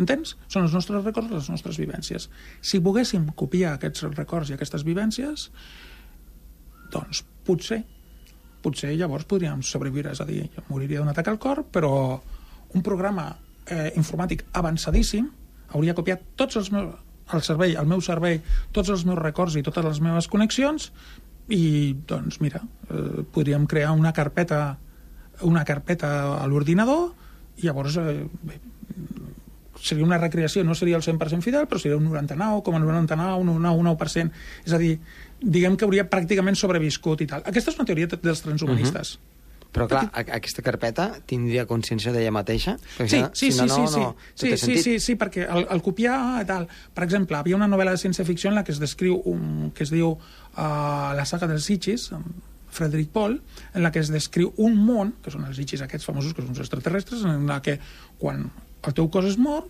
Entens? 0.00 0.36
Són 0.48 0.64
els 0.64 0.74
nostres 0.76 1.04
records, 1.04 1.32
les 1.32 1.50
nostres 1.52 1.78
vivències. 1.80 2.28
Si 2.64 2.80
poguéssim 2.80 3.26
copiar 3.36 3.74
aquests 3.76 4.06
records 4.14 4.50
i 4.50 4.56
aquestes 4.56 4.86
vivències, 4.88 5.50
doncs 6.92 7.22
potser, 7.46 7.82
potser 8.64 8.94
llavors 8.96 9.28
podríem 9.28 9.62
sobreviure, 9.66 10.14
és 10.14 10.22
a 10.22 10.28
dir, 10.28 10.46
jo 10.54 10.64
moriria 10.70 11.02
d'un 11.02 11.12
atac 11.12 11.28
al 11.28 11.40
cor, 11.42 11.64
però 11.72 11.92
un 12.72 12.84
programa 12.84 13.28
eh, 13.66 13.90
informàtic 14.00 14.46
avançadíssim 14.56 15.28
hauria 15.76 15.96
copiat 15.96 16.24
tots 16.40 16.56
els 16.60 16.70
meus, 16.72 16.94
el 17.32 17.44
servei, 17.44 17.76
el 17.78 17.88
meu 17.88 18.00
servei, 18.04 18.40
tots 18.72 18.92
els 18.92 19.04
meus 19.08 19.20
records 19.20 19.56
i 19.56 19.64
totes 19.64 19.84
les 19.84 20.00
meves 20.04 20.28
connexions 20.28 20.90
i, 21.52 21.92
doncs, 22.08 22.40
mira, 22.44 22.62
eh, 22.88 23.24
podríem 23.34 23.68
crear 23.68 23.92
una 23.96 24.14
carpeta 24.16 24.78
una 25.42 25.64
carpeta 25.64 26.38
a 26.38 26.46
l'ordinador 26.46 27.10
llavors 27.62 27.98
eh, 28.02 28.22
bé, 28.42 28.60
seria 29.82 30.06
una 30.06 30.18
recreació, 30.18 30.62
no 30.64 30.76
seria 30.78 30.96
el 30.96 31.02
100% 31.02 31.42
fidel, 31.42 31.66
però 31.66 31.80
seria 31.82 31.98
un 31.98 32.06
99,99, 32.06 33.42
un 33.42 33.52
99%. 33.58 34.30
És 34.64 34.72
a 34.72 34.80
dir, 34.80 34.94
diguem 35.42 35.76
que 35.76 35.88
hauria 35.88 36.06
pràcticament 36.08 36.58
sobreviscut 36.58 37.24
i 37.24 37.30
tal. 37.34 37.44
Aquesta 37.50 37.72
és 37.72 37.78
una 37.80 37.88
teoria 37.88 38.10
dels 38.14 38.44
transhumanistes. 38.46 39.16
Uh 39.16 39.20
-huh. 39.20 39.28
Però, 39.72 39.86
clar, 39.88 40.10
aquesta 40.12 40.60
carpeta 40.60 41.06
tindria 41.24 41.64
consciència 41.64 42.12
d'ella 42.12 42.30
mateixa? 42.30 42.76
sí, 42.98 43.24
sí, 43.32 43.50
si 43.52 43.62
no, 43.62 43.68
sí, 43.68 43.80
no, 43.80 43.86
sí, 43.88 44.00
no, 44.00 44.16
sí, 44.34 44.50
sí, 44.50 44.56
sí, 44.58 44.82
sí, 44.82 45.00
sí, 45.00 45.16
perquè 45.16 45.46
el, 45.48 45.66
el 45.70 45.80
copiar 45.80 46.44
tal... 46.44 46.68
Per 46.92 47.04
exemple, 47.04 47.38
havia 47.38 47.56
una 47.56 47.66
novel·la 47.66 47.92
de 47.92 47.96
ciència-ficció 47.96 48.50
en 48.50 48.56
la 48.56 48.64
que 48.64 48.72
es 48.72 48.78
descriu 48.78 49.22
un, 49.24 49.72
que 49.74 49.84
es 49.84 49.90
diu 49.90 50.12
uh, 50.12 51.14
La 51.16 51.24
saga 51.24 51.48
dels 51.48 51.64
Sitges, 51.64 52.10
Frederick 52.72 53.12
Paul, 53.12 53.38
en 53.74 53.84
la 53.84 53.92
que 53.92 54.00
es 54.02 54.10
descriu 54.12 54.52
un 54.64 54.78
món, 54.80 55.14
que 55.22 55.32
són 55.34 55.44
els 55.48 55.58
Sitges 55.60 55.84
aquests 55.84 56.08
famosos, 56.08 56.32
que 56.34 56.44
són 56.44 56.54
els 56.54 56.62
extraterrestres, 56.64 57.26
en 57.28 57.44
la 57.48 57.60
que 57.64 57.78
quan 58.18 58.48
el 58.82 58.96
teu 58.96 59.10
cos 59.12 59.28
és 59.28 59.38
mort, 59.38 59.68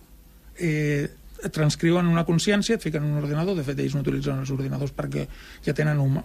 eh, 0.56 1.10
et 1.42 1.50
transcriuen 1.54 2.06
una 2.06 2.22
consciència, 2.24 2.78
et 2.78 2.84
fiquen 2.84 3.02
en 3.02 3.16
un 3.16 3.24
ordinador, 3.24 3.58
de 3.58 3.66
fet 3.66 3.80
ells 3.82 3.96
no 3.96 4.04
utilitzen 4.04 4.38
els 4.44 4.52
ordinadors 4.54 4.94
perquè 4.94 5.26
ja 5.66 5.74
tenen 5.74 5.98
un, 5.98 6.20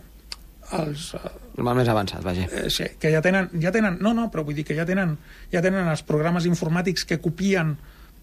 els... 0.78 1.10
Eh, 1.18 1.34
el 1.58 1.66
mal 1.66 1.78
més 1.80 1.90
avançat, 1.90 2.22
vaja. 2.26 2.48
Eh, 2.52 2.68
sí, 2.74 2.90
que 3.02 3.12
ja 3.14 3.22
tenen, 3.26 3.50
ja 3.64 3.74
tenen... 3.74 4.00
No, 4.04 4.14
no, 4.18 4.30
però 4.34 4.46
vull 4.48 4.58
dir 4.58 4.66
que 4.68 4.78
ja 4.78 4.86
tenen, 4.88 5.16
ja 5.54 5.64
tenen 5.66 5.88
els 5.88 6.04
programes 6.08 6.48
informàtics 6.50 7.08
que 7.08 7.22
copien 7.24 7.76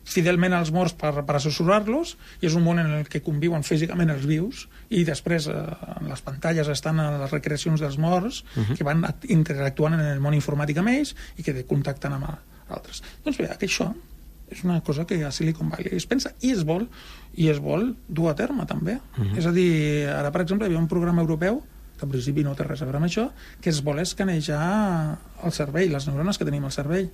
fidelment 0.04 0.52
els 0.52 0.70
morts 0.74 0.94
per, 1.00 1.12
per 1.24 1.36
assessorar-los 1.38 2.14
i 2.42 2.48
és 2.48 2.56
un 2.58 2.64
món 2.64 2.80
en 2.82 2.90
el 3.00 3.08
que 3.10 3.22
conviuen 3.24 3.64
físicament 3.64 4.12
els 4.12 4.26
vius 4.28 4.66
i 4.92 5.04
després 5.08 5.48
eh, 5.48 5.60
en 5.98 6.10
les 6.12 6.24
pantalles 6.24 6.68
estan 6.68 7.00
a 7.00 7.10
les 7.24 7.32
recreacions 7.32 7.80
dels 7.80 7.98
morts 7.98 8.42
uh 8.42 8.60
mhm. 8.60 8.64
-huh. 8.64 8.76
que 8.76 8.84
van 8.84 9.04
interactuant 9.28 9.94
en 9.94 10.00
el 10.00 10.20
món 10.20 10.34
informàtic 10.34 10.78
amb 10.78 10.88
ells 10.88 11.14
i 11.36 11.42
que 11.42 11.64
contacten 11.64 12.12
amb 12.12 12.26
altres. 12.68 13.02
Doncs 13.24 13.38
bé, 13.38 13.48
això 13.60 13.94
és 14.50 14.62
una 14.64 14.80
cosa 14.82 15.06
que 15.06 15.24
a 15.24 15.32
Silicon 15.32 15.70
Valley 15.70 15.96
es 15.96 16.06
pensa 16.06 16.34
i 16.40 16.50
es 16.50 16.64
vol, 16.64 16.88
i 17.34 17.48
es 17.48 17.58
vol 17.58 17.96
dur 18.08 18.30
a 18.30 18.34
terme 18.34 18.66
també. 18.66 19.00
Uh 19.16 19.20
mhm. 19.20 19.32
-huh. 19.32 19.38
És 19.38 19.46
a 19.46 19.52
dir, 19.52 20.08
ara 20.08 20.30
per 20.30 20.42
exemple 20.42 20.66
hi 20.66 20.68
havia 20.68 20.78
un 20.78 20.88
programa 20.88 21.22
europeu 21.22 21.62
que 21.98 22.04
en 22.04 22.10
principi 22.10 22.42
no 22.42 22.54
té 22.54 22.64
res 22.64 22.82
a 22.82 22.84
veure 22.84 22.98
amb 22.98 23.06
això, 23.06 23.30
que 23.60 23.70
es 23.70 23.82
vol 23.82 24.00
escanejar 24.00 25.18
el 25.44 25.52
cervell, 25.52 25.92
les 25.92 26.06
neurones 26.06 26.38
que 26.38 26.44
tenim 26.44 26.64
al 26.64 26.72
cervell. 26.72 27.10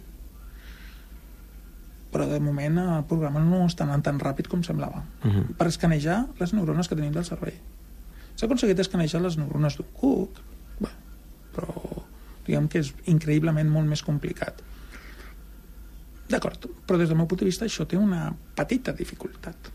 Però 2.10 2.26
de 2.26 2.40
moment 2.42 2.78
el 2.82 3.04
programa 3.10 3.42
no 3.44 3.64
està 3.66 3.86
anant 3.86 4.02
tan 4.02 4.18
ràpid 4.18 4.48
com 4.50 4.62
semblava. 4.66 5.04
Uh 5.22 5.26
mhm. 5.26 5.36
-huh. 5.36 5.56
Per 5.56 5.66
escanejar 5.66 6.26
les 6.38 6.52
neurones 6.52 6.88
que 6.88 6.96
tenim 6.96 7.12
del 7.12 7.24
cervell. 7.24 7.60
S'ha 8.36 8.46
aconseguit 8.46 8.78
escanejar 8.78 9.20
les 9.22 9.36
neurones 9.36 9.76
d'un 9.76 9.86
cuc, 9.92 10.40
bé, 10.80 10.88
però 11.54 11.74
diguem 12.46 12.68
que 12.68 12.78
és 12.78 12.94
increïblement 13.06 13.68
molt 13.68 13.86
més 13.86 14.02
complicat 14.02 14.62
D'acord, 16.30 16.66
però 16.86 16.98
des 16.98 17.10
del 17.10 17.18
meu 17.18 17.26
punt 17.26 17.40
de 17.42 17.48
vista 17.48 17.66
això 17.66 17.86
té 17.90 17.98
una 17.98 18.28
petita 18.54 18.94
dificultat. 18.94 19.70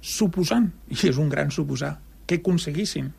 Suposant, 0.00 0.68
i 0.94 0.98
és 1.08 1.18
un 1.18 1.32
gran 1.32 1.50
suposar, 1.50 1.96
que 2.26 2.38
aconseguissin 2.38 3.10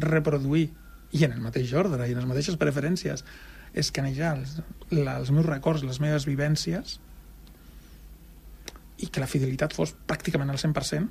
reproduir, 0.00 0.70
i 1.14 1.24
en 1.26 1.34
el 1.36 1.42
mateix 1.44 1.74
ordre, 1.76 2.08
i 2.08 2.14
en 2.14 2.22
les 2.22 2.28
mateixes 2.30 2.56
preferències, 2.60 3.24
escanejar 3.76 4.32
els, 4.38 4.56
els 4.94 5.32
meus 5.34 5.46
records, 5.46 5.84
les 5.84 6.00
meves 6.00 6.24
vivències, 6.30 6.96
i 8.98 9.08
que 9.10 9.20
la 9.20 9.26
fidelitat 9.30 9.74
fos 9.74 9.94
pràcticament 10.06 10.50
al 10.50 10.60
100%, 10.60 11.08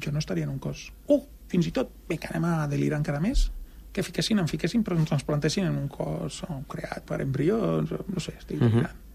jo 0.00 0.12
no 0.12 0.18
estaria 0.18 0.44
en 0.44 0.52
un 0.52 0.58
cos. 0.58 0.90
Uh, 1.08 1.22
fins 1.50 1.66
i 1.66 1.72
tot, 1.74 1.90
bé, 2.08 2.18
que 2.20 2.30
anem 2.30 2.46
a 2.48 2.66
delirar 2.70 3.00
encara 3.00 3.20
més, 3.22 3.48
que 3.92 4.04
fiquessin, 4.06 4.38
en 4.38 4.48
fiquessin, 4.50 4.84
però 4.86 4.98
ens 4.98 5.26
plantessin 5.26 5.66
en 5.66 5.78
un 5.78 5.88
cos 5.90 6.42
oh, 6.46 6.60
creat 6.70 7.06
per 7.08 7.20
embrions, 7.24 7.90
no 7.90 8.22
sé, 8.22 8.36
estic 8.38 8.60
uh 8.60 8.66
-huh. 8.66 8.74
mirant. 8.74 9.06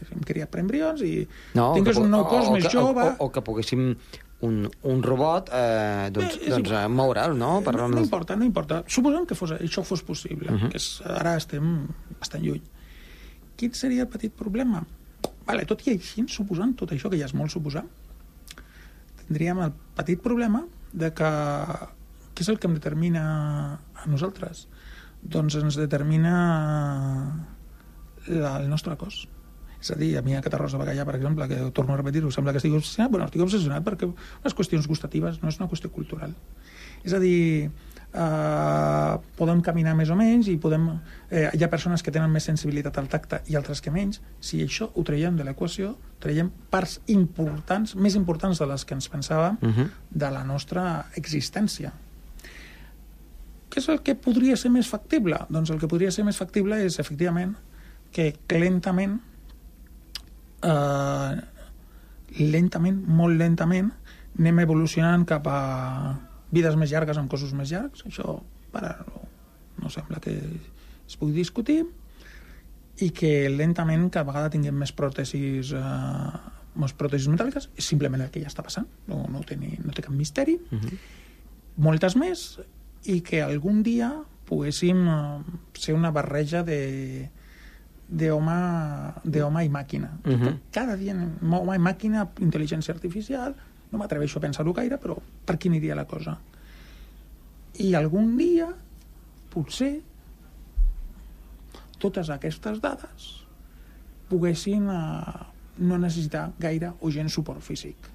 que 0.00 0.06
hem 0.14 0.22
creat 0.24 0.48
per 0.48 0.60
embrions 0.60 1.02
i 1.02 1.28
no, 1.54 1.74
tingués 1.74 1.98
un 2.00 2.08
nou 2.08 2.24
cos 2.24 2.48
o, 2.48 2.52
més 2.52 2.64
o, 2.64 2.70
jove... 2.70 3.04
O, 3.04 3.26
o, 3.26 3.28
que 3.28 3.42
poguéssim 3.42 3.96
un, 4.40 4.70
un 4.82 5.02
robot 5.02 5.50
eh, 5.52 6.08
doncs, 6.10 6.38
eh, 6.40 6.48
doncs 6.48 6.70
eh, 6.70 6.88
moure'l, 6.88 7.36
no? 7.36 7.60
Per 7.60 7.74
no, 7.76 7.88
no 7.88 8.00
importa, 8.00 8.34
no 8.34 8.44
importa. 8.44 8.82
Suposem 8.88 9.26
que 9.26 9.34
fos, 9.34 9.52
això 9.52 9.84
fos 9.84 10.02
possible, 10.02 10.48
uh 10.48 10.56
-huh. 10.56 10.70
que 10.70 10.76
és, 10.76 11.02
ara 11.04 11.36
estem 11.36 11.86
bastant 12.18 12.42
lluny. 12.42 12.62
Quin 13.60 13.76
seria 13.76 14.06
el 14.06 14.10
petit 14.12 14.32
problema? 14.32 14.82
Vale, 15.44 15.66
tot 15.68 15.82
i 15.84 15.92
així, 15.92 16.24
suposant 16.32 16.72
tot 16.80 16.92
això, 16.94 17.10
que 17.12 17.18
ja 17.20 17.28
és 17.28 17.36
molt 17.36 17.52
suposar, 17.52 17.84
tindríem 19.26 19.60
el 19.66 19.74
petit 19.98 20.22
problema 20.24 20.62
de 20.92 21.10
que 21.14 21.30
què 22.40 22.46
és 22.46 22.48
el 22.48 22.56
que 22.56 22.70
em 22.70 22.76
determina 22.78 23.22
a 23.76 24.06
nosaltres? 24.08 24.64
Doncs 25.20 25.58
ens 25.60 25.76
determina 25.76 26.32
la, 28.30 28.54
el 28.56 28.70
nostre 28.70 28.96
cos. 28.96 29.26
És 29.80 29.90
a 29.92 29.96
dir, 30.00 30.14
a 30.16 30.22
mi 30.24 30.36
aquest 30.36 30.56
arròs 30.56 30.72
de 30.72 31.04
per 31.04 31.16
exemple, 31.16 31.48
que 31.48 31.58
torno 31.76 31.92
a 31.92 31.98
repetir-ho, 31.98 32.30
sembla 32.32 32.52
que 32.52 32.60
estic 32.60 32.72
obsessionat, 32.72 33.10
bueno, 33.10 33.26
estic 33.28 33.44
obsessionat 33.44 33.84
perquè 33.84 34.08
les 34.44 34.56
qüestions 34.56 34.88
gustatives 34.88 35.42
no 35.42 35.48
és 35.48 35.60
una 35.60 35.68
qüestió 35.68 35.90
cultural. 35.92 36.34
És 37.04 37.12
a 37.12 37.20
dir, 37.20 37.70
eh, 38.12 39.14
podem 39.36 39.60
caminar 39.62 39.94
més 39.98 40.10
o 40.10 40.16
menys 40.18 40.48
i 40.50 40.56
podem, 40.60 40.86
eh, 41.30 41.48
hi 41.54 41.64
ha 41.64 41.70
persones 41.70 42.02
que 42.02 42.12
tenen 42.14 42.30
més 42.30 42.46
sensibilitat 42.48 42.98
al 42.98 43.08
tacte 43.08 43.40
i 43.46 43.56
altres 43.56 43.80
que 43.80 43.92
menys. 43.94 44.20
Si 44.40 44.62
això 44.64 44.90
ho 44.94 45.04
traiem 45.06 45.36
de 45.36 45.46
l'equació, 45.46 45.96
traiem 46.20 46.50
parts 46.70 47.00
importants, 47.06 47.94
més 47.96 48.16
importants 48.18 48.58
de 48.58 48.66
les 48.66 48.84
que 48.84 48.94
ens 48.94 49.10
pensàvem, 49.10 49.58
uh 49.62 49.68
-huh. 49.68 49.88
de 50.10 50.30
la 50.30 50.44
nostra 50.44 51.06
existència. 51.16 51.92
Què 53.70 53.78
és 53.78 53.88
el 53.88 54.02
que 54.02 54.14
podria 54.14 54.56
ser 54.56 54.70
més 54.70 54.88
factible? 54.88 55.38
Doncs 55.48 55.70
el 55.70 55.78
que 55.78 55.88
podria 55.88 56.10
ser 56.10 56.24
més 56.24 56.36
factible 56.36 56.84
és, 56.84 56.98
efectivament, 56.98 57.54
que 58.12 58.34
lentament, 58.48 59.20
eh, 60.62 61.40
lentament, 62.38 63.06
molt 63.06 63.36
lentament, 63.38 63.92
anem 64.38 64.58
evolucionant 64.58 65.24
cap 65.24 65.46
a 65.46 66.29
vides 66.50 66.76
més 66.76 66.90
llargues 66.90 67.18
amb 67.18 67.30
cossos 67.30 67.52
més 67.56 67.70
llargs. 67.72 68.04
Això, 68.06 68.38
ara, 68.72 68.94
no, 69.06 69.24
no 69.82 69.90
sembla 69.92 70.20
que 70.22 70.36
es 70.36 71.18
pugui 71.18 71.34
discutir 71.34 71.82
i 73.00 73.10
que 73.16 73.48
lentament 73.48 74.10
cada 74.10 74.28
vegada 74.28 74.52
tinguem 74.52 74.76
més 74.76 74.92
pròtesis 74.92 75.72
eh, 75.76 76.40
més 76.80 76.94
pròtesis 76.94 77.30
metàl·liques, 77.30 77.68
és 77.78 77.86
simplement 77.86 78.22
el 78.22 78.30
que 78.32 78.42
ja 78.42 78.50
està 78.50 78.62
passant, 78.66 78.86
no, 79.10 79.24
no, 79.32 79.42
té, 79.46 79.56
ni, 79.58 79.72
no 79.82 79.94
té 79.94 80.04
cap 80.06 80.14
misteri. 80.14 80.56
Uh 80.70 80.74
mhm. 80.76 80.86
-huh. 80.86 80.98
Moltes 81.80 82.16
més, 82.16 82.60
i 83.04 83.20
que 83.20 83.42
algun 83.42 83.82
dia 83.82 84.12
poguéssim 84.46 85.08
eh, 85.08 85.42
ser 85.74 85.94
una 85.94 86.10
barreja 86.10 86.62
de 86.62 87.30
d'home 88.10 89.64
i 89.64 89.68
màquina. 89.68 90.18
Uh 90.24 90.30
mhm. 90.30 90.42
-huh. 90.42 90.58
Cada 90.72 90.96
dia 90.96 91.14
home 91.14 91.76
i 91.76 91.78
màquina, 91.78 92.28
intel·ligència 92.40 92.90
artificial, 92.90 93.54
no 93.90 93.98
m'atreveixo 93.98 94.38
a 94.38 94.44
pensar-ho 94.44 94.72
gaire, 94.76 94.98
però 94.98 95.16
per 95.18 95.56
quin 95.58 95.74
aniria 95.74 95.98
la 95.98 96.06
cosa? 96.06 96.36
I 97.80 97.92
algun 97.94 98.36
dia, 98.38 98.68
potser, 99.50 99.92
totes 102.00 102.30
aquestes 102.32 102.80
dades 102.80 103.28
poguessin 104.30 104.86
eh, 104.88 105.44
no 105.82 105.98
necessitar 105.98 106.52
gaire 106.58 106.92
o 107.00 107.10
gent 107.10 107.28
suport 107.28 107.62
físic. 107.66 108.10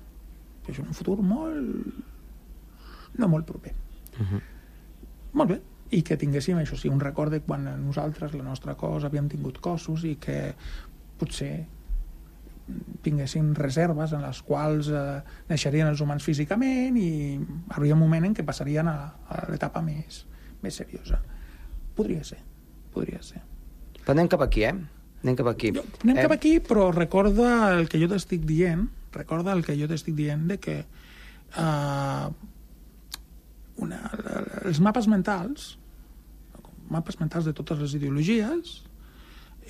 És 0.68 0.80
un 0.82 0.94
futur 0.96 1.20
molt... 1.22 2.04
no 3.20 3.28
molt 3.28 3.46
proper. 3.46 3.74
Uh 4.16 4.22
mhm. 4.22 4.28
-huh 4.34 4.44
molt 5.36 5.52
bé, 5.52 5.58
i 5.92 6.02
que 6.08 6.16
tinguéssim 6.20 6.60
això 6.62 6.78
sí, 6.80 6.90
un 6.90 7.02
record 7.04 7.34
de 7.36 7.42
quan 7.44 7.68
nosaltres, 7.84 8.34
la 8.40 8.46
nostra 8.46 8.78
cos, 8.80 9.04
havíem 9.04 9.28
tingut 9.32 9.60
cossos 9.64 10.06
i 10.08 10.16
que 10.22 10.38
potser 11.20 11.66
tinguessin 13.06 13.54
reserves 13.56 14.16
en 14.18 14.24
les 14.26 14.42
quals 14.46 14.90
eh, 14.90 15.20
naixerien 15.50 15.92
els 15.92 16.02
humans 16.02 16.26
físicament 16.26 16.98
i 16.98 17.10
hauria 17.76 17.94
un 17.94 18.02
moment 18.02 18.26
en 18.26 18.34
què 18.38 18.46
passarien 18.48 18.90
a, 18.90 18.98
a 19.30 19.44
l'etapa 19.52 19.84
més, 19.86 20.24
més 20.64 20.82
seriosa. 20.82 21.22
Podria 21.96 22.26
ser, 22.26 22.40
podria 22.96 23.22
ser. 23.24 23.44
Però 24.02 24.16
anem 24.16 24.32
cap 24.32 24.42
aquí, 24.46 24.66
eh? 24.66 24.74
Anem 25.24 25.38
cap 25.38 25.52
aquí. 25.54 25.72
Jo, 25.78 25.86
anem 26.04 26.18
eh? 26.18 26.26
cap 26.26 26.36
aquí, 26.36 26.58
però 26.62 26.90
recorda 26.94 27.54
el 27.78 27.88
que 27.90 28.02
jo 28.02 28.10
t'estic 28.12 28.44
dient, 28.50 28.88
recorda 29.16 29.54
el 29.54 29.64
que 29.66 29.78
jo 29.78 29.88
t'estic 29.90 30.18
dient 30.18 30.44
de 30.50 30.60
que 30.62 30.80
uh, 31.62 32.28
una, 33.86 34.02
els 34.66 34.82
mapes 34.82 35.10
mentals, 35.12 35.76
mapes 36.90 37.18
mentals 37.22 37.48
de 37.48 37.54
totes 37.58 37.82
les 37.82 37.96
ideologies, 37.98 38.78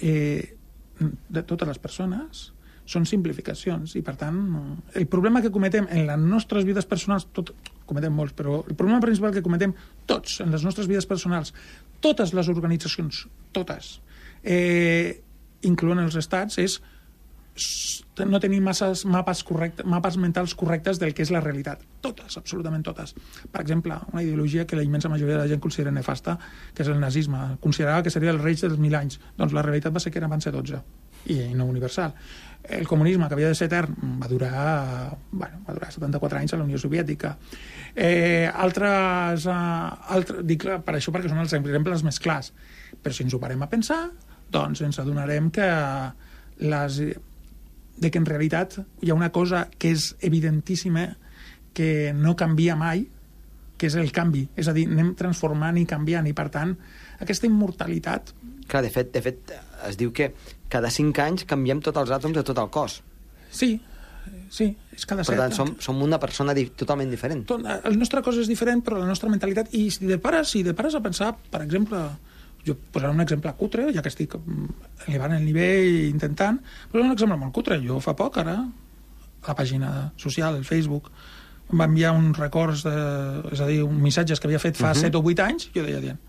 eh, 0.01 0.57
de 0.99 1.43
totes 1.43 1.67
les 1.67 1.79
persones, 1.79 2.49
són 2.85 3.07
simplificacions 3.09 3.95
i 3.97 4.03
per 4.05 4.13
tant 4.19 4.39
el 4.93 5.07
problema 5.09 5.41
que 5.41 5.51
cometem 5.53 5.87
en 5.89 6.05
les 6.05 6.21
nostres 6.21 6.67
vides 6.67 6.85
personals 6.85 7.27
tot, 7.33 7.51
cometem 7.89 8.13
molts, 8.13 8.35
però 8.37 8.61
el 8.61 8.77
problema 8.77 9.01
principal 9.01 9.33
que 9.33 9.43
cometem 9.45 9.73
tots 10.05 10.39
en 10.45 10.53
les 10.53 10.65
nostres 10.65 10.89
vides 10.91 11.09
personals 11.09 11.53
totes 12.05 12.35
les 12.37 12.49
organitzacions, 12.51 13.25
totes 13.55 13.95
eh, 14.43 15.21
incloent 15.65 16.03
els 16.05 16.17
estats 16.21 16.61
és 16.61 16.79
no 18.27 18.39
tenir 18.43 18.59
masses 18.61 19.05
mapes, 19.07 19.41
correcte, 19.47 19.83
mapes 19.87 20.17
mentals 20.19 20.53
correctes 20.59 20.99
del 20.99 21.13
que 21.15 21.23
és 21.23 21.31
la 21.31 21.39
realitat. 21.43 21.81
Totes, 22.03 22.35
absolutament 22.37 22.83
totes. 22.83 23.15
Per 23.51 23.61
exemple, 23.61 23.95
una 24.11 24.23
ideologia 24.23 24.65
que 24.67 24.75
la 24.75 24.83
immensa 24.83 25.09
majoria 25.09 25.37
de 25.37 25.41
la 25.41 25.47
gent 25.51 25.63
considera 25.63 25.93
nefasta, 25.95 26.37
que 26.75 26.83
és 26.83 26.91
el 26.91 26.99
nazisme. 26.99 27.55
Considerava 27.63 28.03
que 28.03 28.11
seria 28.11 28.35
el 28.35 28.41
rei 28.43 28.59
dels 28.59 28.79
mil 28.79 28.95
anys. 28.95 29.21
Doncs 29.39 29.55
la 29.55 29.63
realitat 29.63 29.95
va 29.95 30.03
ser 30.03 30.11
que 30.11 30.23
van 30.27 30.43
ser 30.43 30.51
12 30.55 30.81
i 31.31 31.39
no 31.55 31.65
universal. 31.65 32.13
El 32.69 32.87
comunisme, 32.87 33.27
que 33.27 33.35
havia 33.37 33.51
de 33.51 33.57
ser 33.57 33.67
etern, 33.69 33.95
va 34.21 34.29
durar, 34.31 35.17
bueno, 35.31 35.61
va 35.67 35.75
durar 35.77 35.91
74 35.93 36.39
anys 36.39 36.55
a 36.55 36.59
la 36.59 36.65
Unió 36.65 36.79
Soviètica. 36.81 37.35
Eh, 37.95 38.49
altres, 38.49 39.45
eh, 39.45 40.15
altres, 40.17 40.41
dic 40.47 40.65
per 40.85 40.95
això 40.97 41.13
perquè 41.13 41.29
són 41.29 41.43
els 41.43 41.53
exemples 41.53 42.05
més 42.07 42.19
clars. 42.19 42.51
Però 43.01 43.13
si 43.13 43.25
ens 43.25 43.35
ho 43.35 43.41
parem 43.41 43.61
a 43.61 43.69
pensar, 43.69 44.01
doncs 44.51 44.81
ens 44.85 44.99
adonarem 44.99 45.51
que 45.53 45.69
les, 46.65 47.01
de 47.97 48.11
que 48.11 48.21
en 48.21 48.25
realitat 48.25 48.79
hi 49.01 49.11
ha 49.11 49.17
una 49.17 49.31
cosa 49.35 49.67
que 49.77 49.91
és 49.95 50.13
evidentíssima 50.25 51.09
que 51.75 52.13
no 52.15 52.35
canvia 52.39 52.75
mai, 52.79 53.05
que 53.77 53.89
és 53.89 53.95
el 53.99 54.11
canvi. 54.15 54.45
És 54.55 54.69
a 54.71 54.73
dir, 54.75 54.87
anem 54.89 55.13
transformant 55.19 55.77
i 55.77 55.85
canviant, 55.89 56.27
i 56.27 56.33
per 56.35 56.47
tant, 56.53 56.75
aquesta 57.21 57.47
immortalitat... 57.49 58.31
Clar, 58.65 58.81
de 58.81 58.89
fet, 58.89 59.11
de 59.13 59.21
fet, 59.21 59.51
es 59.85 59.99
diu 59.99 60.13
que 60.15 60.31
cada 60.69 60.89
cinc 60.93 61.19
anys 61.19 61.45
canviem 61.49 61.81
tots 61.81 61.97
els 62.01 62.13
àtoms 62.15 62.35
de 62.35 62.43
tot 62.43 62.57
el 62.61 62.69
cos. 62.73 63.01
Sí, 63.51 63.79
sí, 64.51 64.69
és 64.95 65.05
cada 65.05 65.23
Per 65.23 65.33
set. 65.33 65.39
tant, 65.39 65.53
som, 65.55 65.75
som 65.79 66.01
una 66.01 66.19
persona 66.19 66.53
di 66.57 66.65
totalment 66.75 67.11
diferent. 67.11 67.45
Tot, 67.49 67.65
el 67.65 67.99
nostre 67.99 68.21
cos 68.25 68.37
és 68.41 68.47
diferent, 68.51 68.81
però 68.85 68.99
la 68.99 69.09
nostra 69.09 69.29
mentalitat... 69.29 69.73
I 69.73 69.89
si 69.93 70.05
de 70.09 70.17
pares, 70.21 70.49
si 70.49 70.63
de 70.63 70.73
pares 70.73 70.95
a 70.95 71.01
pensar, 71.05 71.33
per 71.51 71.61
exemple, 71.65 72.01
jo 72.65 72.75
posaré 72.91 73.13
un 73.13 73.21
exemple 73.21 73.53
cutre, 73.59 73.91
ja 73.93 74.01
que 74.01 74.09
estic 74.09 74.35
mm, 74.39 74.69
elevant 75.07 75.37
el 75.37 75.45
nivell 75.45 75.85
i 75.85 76.09
intentant, 76.09 76.59
però 76.91 77.05
un 77.05 77.13
exemple 77.13 77.37
molt 77.37 77.53
cutre. 77.53 77.79
Jo 77.85 77.99
fa 78.03 78.15
poc, 78.17 78.41
ara, 78.41 78.57
a 79.45 79.47
la 79.51 79.57
pàgina 79.57 79.91
social, 80.17 80.57
el 80.57 80.65
Facebook, 80.65 81.11
em 81.71 81.81
va 81.81 81.87
enviar 81.89 82.13
uns 82.17 82.37
records, 82.37 82.83
de, 82.85 82.95
és 83.53 83.61
a 83.61 83.67
dir, 83.69 83.83
uns 83.85 84.01
missatges 84.01 84.41
que 84.41 84.49
havia 84.49 84.61
fet 84.61 84.77
fa 84.77 84.91
uh 84.91 84.97
-huh. 84.97 85.05
7 85.09 85.17
o 85.17 85.21
8 85.21 85.45
anys, 85.45 85.69
jo 85.75 85.83
deia 85.83 86.01
dient, 86.01 86.19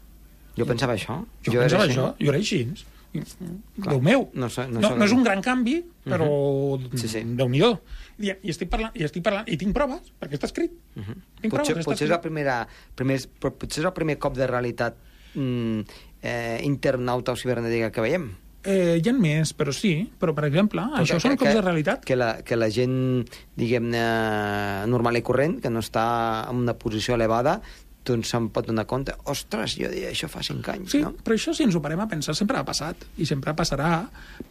Jo 0.56 0.64
pensava 0.64 0.94
això. 0.94 1.24
jo, 1.44 1.52
jo 1.52 1.60
pensava 1.60 1.84
això, 1.86 2.14
jo 2.18 2.28
era 2.28 2.38
així. 2.38 2.74
I, 3.18 3.82
Déu 3.86 4.00
meu. 4.00 4.30
No 4.34 4.48
sé- 4.50 4.66
no 4.68 4.80
no, 4.80 4.94
no 4.96 5.04
és 5.04 5.12
un 5.12 5.22
gran 5.24 5.42
canvi, 5.42 5.84
però 6.04 6.26
uh 6.28 6.80
-huh. 6.80 6.98
Sí, 6.98 7.08
sí. 7.08 7.22
Déu-n'hi-do. 7.24 7.80
I, 8.18 8.32
I 8.42 8.50
estic 8.50 8.68
parlant, 8.68 8.92
i 8.94 9.04
estic 9.04 9.22
parlant, 9.22 9.48
i 9.48 9.56
tinc 9.56 9.74
proves, 9.74 10.12
perquè 10.20 10.34
està 10.34 10.46
escrit. 10.46 10.72
Uh 10.96 11.02
-huh. 11.02 11.14
Tinc 11.40 11.52
Potser, 11.52 11.74
proves, 11.74 11.86
està 11.86 11.90
potser, 11.90 12.04
és 12.06 12.10
el 12.10 12.16
escrit. 12.16 12.22
primera, 12.22 12.68
primer, 12.94 13.20
però 13.40 13.50
potser 13.52 13.80
és 13.82 13.86
el 13.86 13.92
primer 13.92 14.18
cop 14.18 14.34
de 14.36 14.46
realitat 14.46 14.94
mm, 15.34 15.80
eh, 16.22 16.60
internauta 16.64 17.32
o 17.32 17.36
cibernètica 17.36 17.90
que 17.90 18.00
veiem. 18.00 18.30
Eh, 18.66 19.00
hi 19.00 19.08
ha 19.08 19.12
més, 19.12 19.52
però 19.54 19.70
sí. 19.72 20.10
Però, 20.18 20.34
per 20.34 20.44
exemple, 20.48 20.82
això 20.98 21.20
són 21.20 21.36
cops 21.36 21.54
de 21.54 21.60
realitat. 21.60 22.04
Que 22.04 22.16
la, 22.16 22.42
que 22.42 22.56
la 22.56 22.68
gent, 22.68 23.24
diguem-ne, 23.54 24.00
normal 24.90 25.16
i 25.16 25.22
corrent, 25.22 25.60
que 25.62 25.70
no 25.70 25.78
està 25.78 26.48
en 26.50 26.56
una 26.56 26.74
posició 26.74 27.14
elevada, 27.14 27.60
doncs 28.06 28.30
se'n 28.32 28.48
pot 28.54 28.66
donar 28.66 28.86
compte. 28.86 29.14
Ostres, 29.32 29.74
jo 29.80 29.90
deia 29.92 30.10
això 30.12 30.28
fa 30.30 30.42
cinc 30.46 30.68
anys, 30.72 30.90
Sí, 30.94 31.02
no? 31.02 31.12
però 31.24 31.34
això, 31.36 31.52
si 31.54 31.64
ens 31.66 31.74
ho 31.76 31.82
parem 31.82 32.00
a 32.00 32.08
pensar, 32.08 32.34
sempre 32.38 32.56
ha 32.58 32.64
passat. 32.64 33.04
I 33.18 33.26
sempre 33.26 33.54
passarà, 33.58 34.06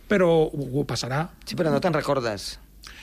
però 0.07 0.29
ho 0.51 0.83
passarà. 0.85 1.29
Sí, 1.45 1.55
però 1.55 1.71
no 1.71 1.79
te'n 1.81 1.93
recordes. 1.95 2.59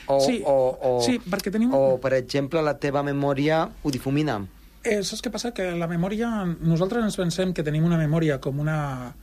O, 0.07 0.21
Sí, 0.21 0.41
o, 0.45 0.55
o, 0.83 1.01
sí, 1.03 1.19
perquè 1.19 1.51
tenim- 1.55 1.73
O, 1.75 1.99
per 2.03 2.13
exemple, 2.15 2.61
la 2.63 2.77
teva 2.79 3.03
memòria 3.03 3.65
ho 3.83 3.91
difumina. 3.91 4.41
Eh, 4.85 5.03
saps 5.07 5.23
què 5.23 5.31
passa? 5.31 5.53
Que 5.55 5.71
la 5.79 5.87
memòria... 5.87 6.29
Nosaltres 6.61 7.05
ens 7.05 7.17
pensem 7.17 7.53
que 7.55 7.63
tenim 7.63 7.85
una 7.87 7.97
memòria 7.99 8.41
com 8.43 8.59
una, 8.59 9.15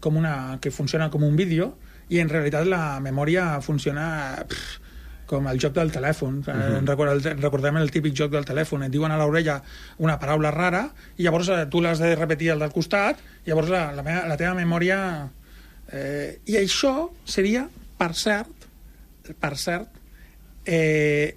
com 0.00 0.16
una 0.20 0.58
que 0.60 0.70
funciona 0.70 1.08
com 1.10 1.24
un 1.24 1.34
vídeo 1.36 1.74
i 2.12 2.20
en 2.20 2.28
realitat 2.28 2.66
la 2.68 3.00
memòria 3.00 3.60
funciona 3.64 4.44
pff, 4.48 4.78
com 5.28 5.46
el 5.50 5.60
joc 5.60 5.74
del 5.76 5.92
telèfon. 5.92 6.40
Uh 6.40 6.44
-huh. 6.48 6.86
Recordem, 6.88 7.38
recordem 7.40 7.76
el 7.76 7.90
típic 7.90 8.14
joc 8.16 8.32
del 8.32 8.44
telèfon. 8.44 8.84
Et 8.84 8.90
diuen 8.92 9.12
a 9.12 9.18
l'orella 9.18 9.62
una 9.98 10.18
paraula 10.18 10.50
rara 10.50 10.88
i 11.16 11.22
llavors 11.22 11.48
eh, 11.48 11.66
tu 11.70 11.80
l'has 11.80 11.98
de 11.98 12.14
repetir 12.16 12.50
al 12.50 12.58
del 12.58 12.72
costat 12.72 13.18
i 13.44 13.50
llavors 13.50 13.68
la, 13.68 13.92
la, 13.92 14.02
meva, 14.02 14.26
la 14.26 14.36
teva 14.36 14.54
memòria... 14.54 15.28
Eh, 15.92 16.40
I 16.44 16.56
això 16.56 17.10
seria, 17.24 17.68
per 17.96 18.14
cert, 18.14 18.66
per 19.40 19.56
cert, 19.56 19.88
eh, 20.66 21.34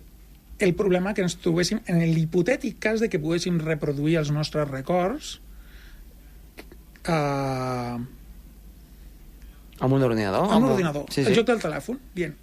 el 0.59 0.73
problema 0.75 1.13
que 1.13 1.21
ens 1.21 1.37
trobéssim 1.39 1.79
en 1.87 1.99
l'hipotètic 1.99 2.79
cas 2.79 2.99
de 2.99 3.09
que 3.09 3.19
poguéssim 3.19 3.59
reproduir 3.59 4.17
els 4.17 4.31
nostres 4.31 4.67
records 4.69 5.39
eh, 7.07 7.97
Amb 9.81 9.93
un 9.93 10.03
ordinador? 10.03 10.51
amb 10.51 10.65
un 10.65 10.71
ordinador, 10.71 11.05
Sí, 11.09 11.21
el 11.21 11.27
sí. 11.27 11.35
joc 11.35 11.47
del 11.47 11.59
telèfon, 11.59 11.97
dient 12.13 12.35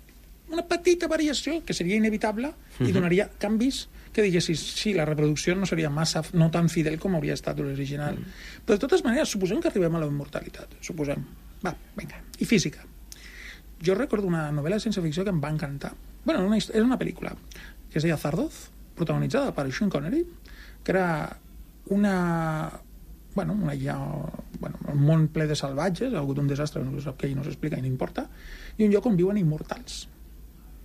una 0.51 0.65
petita 0.67 1.09
variació 1.11 1.61
que 1.65 1.77
seria 1.77 1.99
inevitable 1.99 2.53
i 2.85 2.93
donaria 2.95 3.29
canvis 3.41 3.87
que 4.13 4.25
diguessis, 4.25 4.61
sí, 4.81 4.95
la 4.97 5.05
reproducció 5.05 5.55
no 5.55 5.67
seria 5.69 5.91
massa, 5.91 6.23
no 6.33 6.51
tan 6.51 6.71
fidel 6.73 6.97
com 6.99 7.15
hauria 7.15 7.37
estat 7.37 7.61
l'original. 7.61 8.17
Però 8.65 8.79
de 8.79 8.83
totes 8.83 9.05
maneres, 9.07 9.31
suposem 9.31 9.61
que 9.63 9.71
arribem 9.71 9.95
a 9.95 10.01
la 10.03 10.09
immortalitat, 10.11 10.79
suposem. 10.83 11.23
Va, 11.63 11.75
vinga. 11.97 12.23
I 12.41 12.49
física. 12.49 12.83
Jo 13.85 13.95
recordo 13.95 14.27
una 14.27 14.49
novel·la 14.51 14.81
de 14.81 14.87
ciència-ficció 14.89 15.23
que 15.27 15.35
em 15.35 15.43
va 15.45 15.53
encantar. 15.55 15.93
bueno, 16.25 16.45
una, 16.45 16.59
era 16.59 16.85
una 16.85 16.99
pel·lícula 16.99 17.37
que 17.91 17.99
es 17.99 18.03
deia 18.05 18.19
Zardoz, 18.19 18.69
protagonitzada 18.97 19.55
per 19.55 19.71
Sean 19.73 19.89
Connery, 19.89 20.27
que 20.85 20.93
era 20.93 21.39
una 21.87 22.81
bueno, 23.35 23.53
una 23.53 23.75
illa, 23.75 23.97
bueno, 24.59 24.79
un 24.93 25.03
món 25.07 25.29
ple 25.29 25.47
de 25.47 25.55
salvatges, 25.55 26.13
ha 26.13 26.19
hagut 26.19 26.41
un 26.43 26.49
desastre, 26.51 26.83
no 26.83 26.99
sap 27.01 27.21
què, 27.21 27.31
i 27.31 27.37
no 27.39 27.45
s'explica 27.47 27.79
i 27.79 27.85
no 27.85 27.87
importa, 27.87 28.25
i 28.77 28.83
un 28.83 28.91
lloc 28.91 29.07
on 29.07 29.15
viuen 29.15 29.39
immortals. 29.39 30.09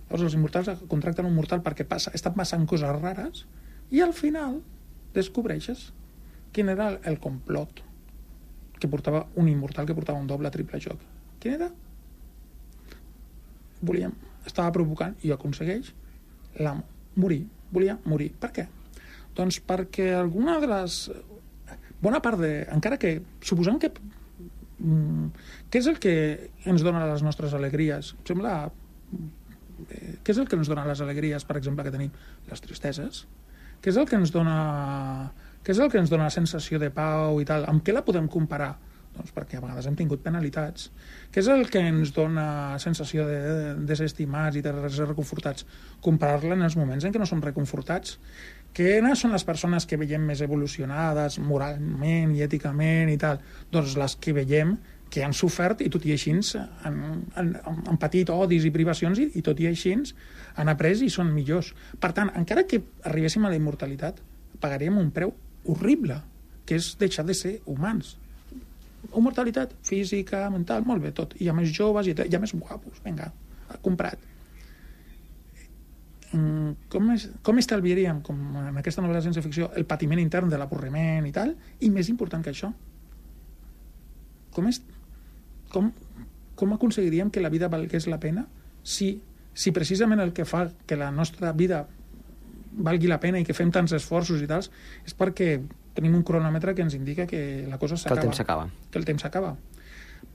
Llavors 0.04 0.26
els 0.28 0.36
immortals 0.36 0.84
contracten 0.90 1.26
un 1.26 1.34
mortal 1.34 1.62
perquè 1.64 1.86
passa, 1.88 2.12
estan 2.14 2.34
passant 2.36 2.66
coses 2.68 2.90
rares 3.00 3.44
i 3.90 4.02
al 4.04 4.12
final 4.16 4.60
descobreixes 5.14 5.88
quin 6.54 6.70
era 6.70 6.92
el, 7.02 7.18
complot 7.22 7.82
que 8.78 8.90
portava 8.90 9.24
un 9.40 9.48
immortal 9.48 9.86
que 9.88 9.96
portava 9.96 10.20
un 10.20 10.28
doble 10.30 10.50
triple 10.54 10.80
joc. 10.82 11.00
Quin 11.40 11.56
era? 11.56 11.70
Volia, 13.84 14.10
estava 14.46 14.72
provocant 14.74 15.16
i 15.24 15.32
aconsegueix 15.34 15.92
l'amo. 16.60 16.84
Morir. 17.16 17.44
Volia 17.74 17.96
morir. 18.10 18.32
Per 18.40 18.50
què? 18.54 18.66
Doncs 19.34 19.60
perquè 19.66 20.12
alguna 20.14 20.58
de 20.62 20.70
les... 20.70 20.98
Bona 22.02 22.20
part 22.22 22.40
de... 22.42 22.52
Encara 22.74 22.98
que... 23.00 23.16
Suposem 23.42 23.80
que... 23.82 23.90
mm, 24.78 25.28
Què 25.70 25.82
és 25.82 25.88
el 25.90 25.98
que 26.02 26.14
ens 26.70 26.84
dona 26.86 27.06
les 27.10 27.24
nostres 27.26 27.54
alegries? 27.56 28.14
Em 28.18 28.28
sembla... 28.30 28.56
Què 29.84 30.32
és 30.32 30.38
el 30.38 30.48
que 30.48 30.58
ens 30.58 30.70
dona 30.70 30.86
les 30.88 31.02
alegries, 31.04 31.44
per 31.44 31.58
exemple, 31.60 31.84
que 31.86 31.94
tenim? 31.94 32.12
Les 32.50 32.64
tristeses. 32.64 33.24
Què 33.82 33.92
és 33.92 34.00
el 34.00 34.08
que 34.08 34.16
ens 34.20 34.32
dona... 34.34 35.30
Què 35.64 35.72
és 35.72 35.80
el 35.80 35.90
que 35.92 36.00
ens 36.00 36.12
dona 36.12 36.28
la 36.28 36.34
sensació 36.34 36.78
de 36.80 36.90
pau 36.92 37.40
i 37.40 37.46
tal? 37.48 37.64
Amb 37.68 37.84
què 37.84 37.94
la 37.94 38.04
podem 38.04 38.28
comparar? 38.32 38.74
Doncs 39.14 39.30
perquè 39.30 39.58
a 39.58 39.62
vegades 39.62 39.86
hem 39.86 39.94
tingut 39.98 40.24
penalitats. 40.24 40.88
Què 41.30 41.38
és 41.42 41.48
el 41.52 41.68
que 41.70 41.82
ens 41.86 42.10
dona 42.16 42.46
sensació 42.82 43.26
de, 43.28 43.38
de 43.86 43.96
ser 43.96 44.08
estimats 44.10 44.58
i 44.58 44.62
de 44.64 44.72
reconfortats? 44.74 45.66
Comparar-la 46.02 46.58
en 46.58 46.66
els 46.66 46.76
moments 46.80 47.06
en 47.06 47.14
què 47.14 47.22
no 47.22 47.28
som 47.28 47.42
reconfortats. 47.44 48.18
Quines 48.74 49.20
són 49.22 49.36
les 49.36 49.46
persones 49.46 49.86
que 49.86 50.00
veiem 50.00 50.24
més 50.26 50.42
evolucionades 50.42 51.38
moralment 51.38 52.34
i 52.34 52.42
èticament 52.42 53.12
i 53.12 53.20
tal? 53.22 53.38
Doncs 53.70 53.94
les 54.00 54.18
que 54.18 54.34
veiem 54.34 54.74
que 55.14 55.22
han 55.22 55.34
sofert 55.36 55.84
i 55.84 55.90
tot 55.94 56.02
i 56.08 56.12
així 56.16 56.32
han, 56.34 56.96
han, 57.38 57.52
han 57.62 57.98
patit 58.02 58.32
odis 58.34 58.66
i 58.66 58.72
privacions 58.74 59.20
i, 59.22 59.28
i 59.38 59.42
tot 59.46 59.60
i 59.62 59.68
així 59.70 59.94
han 59.94 60.70
après 60.72 61.04
i 61.06 61.10
són 61.10 61.30
millors. 61.30 61.70
Per 62.02 62.10
tant, 62.16 62.32
encara 62.34 62.64
que 62.66 62.80
arribéssim 63.06 63.44
a 63.46 63.52
la 63.52 63.58
immortalitat, 63.58 64.18
pagaríem 64.60 64.98
un 64.98 65.12
preu 65.14 65.30
horrible, 65.70 66.18
que 66.66 66.78
és 66.80 66.94
deixar 66.98 67.24
de 67.28 67.36
ser 67.38 67.60
humans. 67.70 68.16
Immortalitat 69.14 69.74
física, 69.86 70.48
mental, 70.50 70.82
molt 70.88 71.02
bé, 71.04 71.12
tot. 71.14 71.36
I 71.38 71.50
a 71.52 71.54
més 71.54 71.70
joves 71.70 72.08
i, 72.10 72.14
a 72.14 72.40
més 72.42 72.54
guapos, 72.56 72.98
vinga, 73.04 73.30
comprat. 73.84 74.18
mm, 76.32 76.88
com, 76.90 77.12
es, 77.14 77.28
com 77.46 77.60
estalviaríem, 77.62 78.18
com 78.26 78.40
en 78.64 78.80
aquesta 78.80 79.04
novel·la 79.04 79.20
de 79.20 79.28
ciència-ficció, 79.28 79.70
el 79.78 79.86
patiment 79.86 80.18
intern 80.18 80.50
de 80.50 80.58
l'avorriment 80.58 81.28
i 81.28 81.32
tal, 81.36 81.54
i 81.80 81.90
més 81.94 82.10
important 82.10 82.42
que 82.42 82.50
això, 82.50 82.72
com, 84.54 84.66
és, 84.70 84.80
com, 85.74 85.90
com 86.54 86.74
aconseguiríem 86.76 87.32
que 87.34 87.42
la 87.42 87.50
vida 87.50 87.68
valgués 87.72 88.06
la 88.06 88.20
pena 88.22 88.46
si, 88.86 89.16
si 89.52 89.74
precisament 89.74 90.22
el 90.22 90.32
que 90.36 90.46
fa 90.46 90.68
que 90.86 90.98
la 91.00 91.10
nostra 91.10 91.52
vida 91.52 91.84
valgui 92.74 93.10
la 93.10 93.20
pena 93.22 93.40
i 93.40 93.46
que 93.46 93.54
fem 93.54 93.70
tants 93.74 93.94
esforços 93.96 94.42
i 94.42 94.50
tals 94.50 94.70
és 95.06 95.14
perquè 95.18 95.56
tenim 95.94 96.14
un 96.18 96.24
cronòmetre 96.26 96.74
que 96.74 96.82
ens 96.82 96.96
indica 96.98 97.26
que 97.30 97.64
la 97.70 97.78
cosa 97.78 97.96
s'acaba. 97.96 98.20
Que 98.20 98.26
el 98.26 98.30
temps 98.30 98.40
s'acaba. 98.40 98.66
Que 98.90 98.98
el 98.98 99.04
temps 99.06 99.22
s'acaba. 99.22 99.52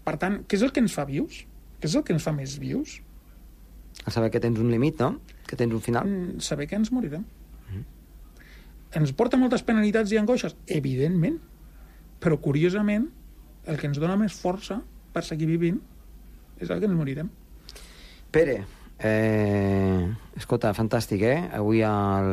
Per 0.06 0.16
tant, 0.22 0.40
què 0.48 0.56
és 0.56 0.64
el 0.64 0.72
que 0.76 0.84
ens 0.84 0.96
fa 0.96 1.04
vius? 1.08 1.44
Què 1.80 1.90
és 1.90 1.96
el 2.00 2.06
que 2.08 2.16
ens 2.16 2.24
fa 2.24 2.32
més 2.36 2.56
vius? 2.62 3.00
El 4.06 4.16
saber 4.16 4.32
que 4.32 4.40
tens 4.40 4.60
un 4.60 4.72
límit, 4.72 5.02
no? 5.04 5.20
Que 5.48 5.60
tens 5.60 5.76
un 5.76 5.84
final. 5.84 6.08
Mm, 6.08 6.40
saber 6.46 6.70
que 6.72 6.80
ens 6.80 6.94
morirem. 6.96 7.26
Mm. 7.68 7.84
Ens 9.02 9.12
porta 9.20 9.40
moltes 9.42 9.66
penalitats 9.68 10.16
i 10.16 10.22
angoixes? 10.22 10.56
Evidentment. 10.80 11.42
Però, 12.24 12.40
curiosament, 12.40 13.10
el 13.68 13.80
que 13.80 13.92
ens 13.92 14.00
dona 14.00 14.16
més 14.20 14.36
força 14.40 14.80
per 15.20 15.28
seguir 15.28 15.50
vivint 15.52 15.80
és 16.60 16.70
el 16.70 16.80
que 16.80 16.88
ens 16.88 16.96
morirem. 16.96 17.30
Pere, 18.32 18.62
eh, 19.00 20.08
escolta, 20.40 20.72
fantàstic, 20.78 21.24
eh? 21.28 21.40
Avui 21.60 21.84
el, 21.86 22.32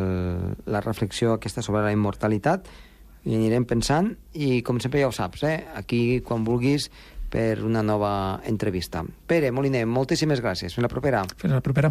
la 0.70 0.83
reflexió 0.85 1.37
aquesta 1.37 1.64
sobre 1.66 1.85
la 1.87 1.94
immortalitat 1.94 2.70
i 3.27 3.35
anirem 3.35 3.66
pensant 3.66 4.12
i, 4.35 4.62
com 4.66 4.79
sempre 4.83 5.03
ja 5.03 5.11
ho 5.11 5.14
saps, 5.14 5.46
eh? 5.49 5.59
aquí, 5.79 6.20
quan 6.27 6.46
vulguis, 6.46 6.90
per 7.31 7.64
una 7.66 7.83
nova 7.83 8.40
entrevista. 8.46 9.03
Pere 9.27 9.51
Moliner, 9.51 9.83
moltíssimes 9.90 10.42
gràcies. 10.42 10.75
Fins 10.77 10.87
la 10.87 10.92
propera. 10.92 11.25
Fins 11.40 11.55
la 11.55 11.64
propera. 11.64 11.90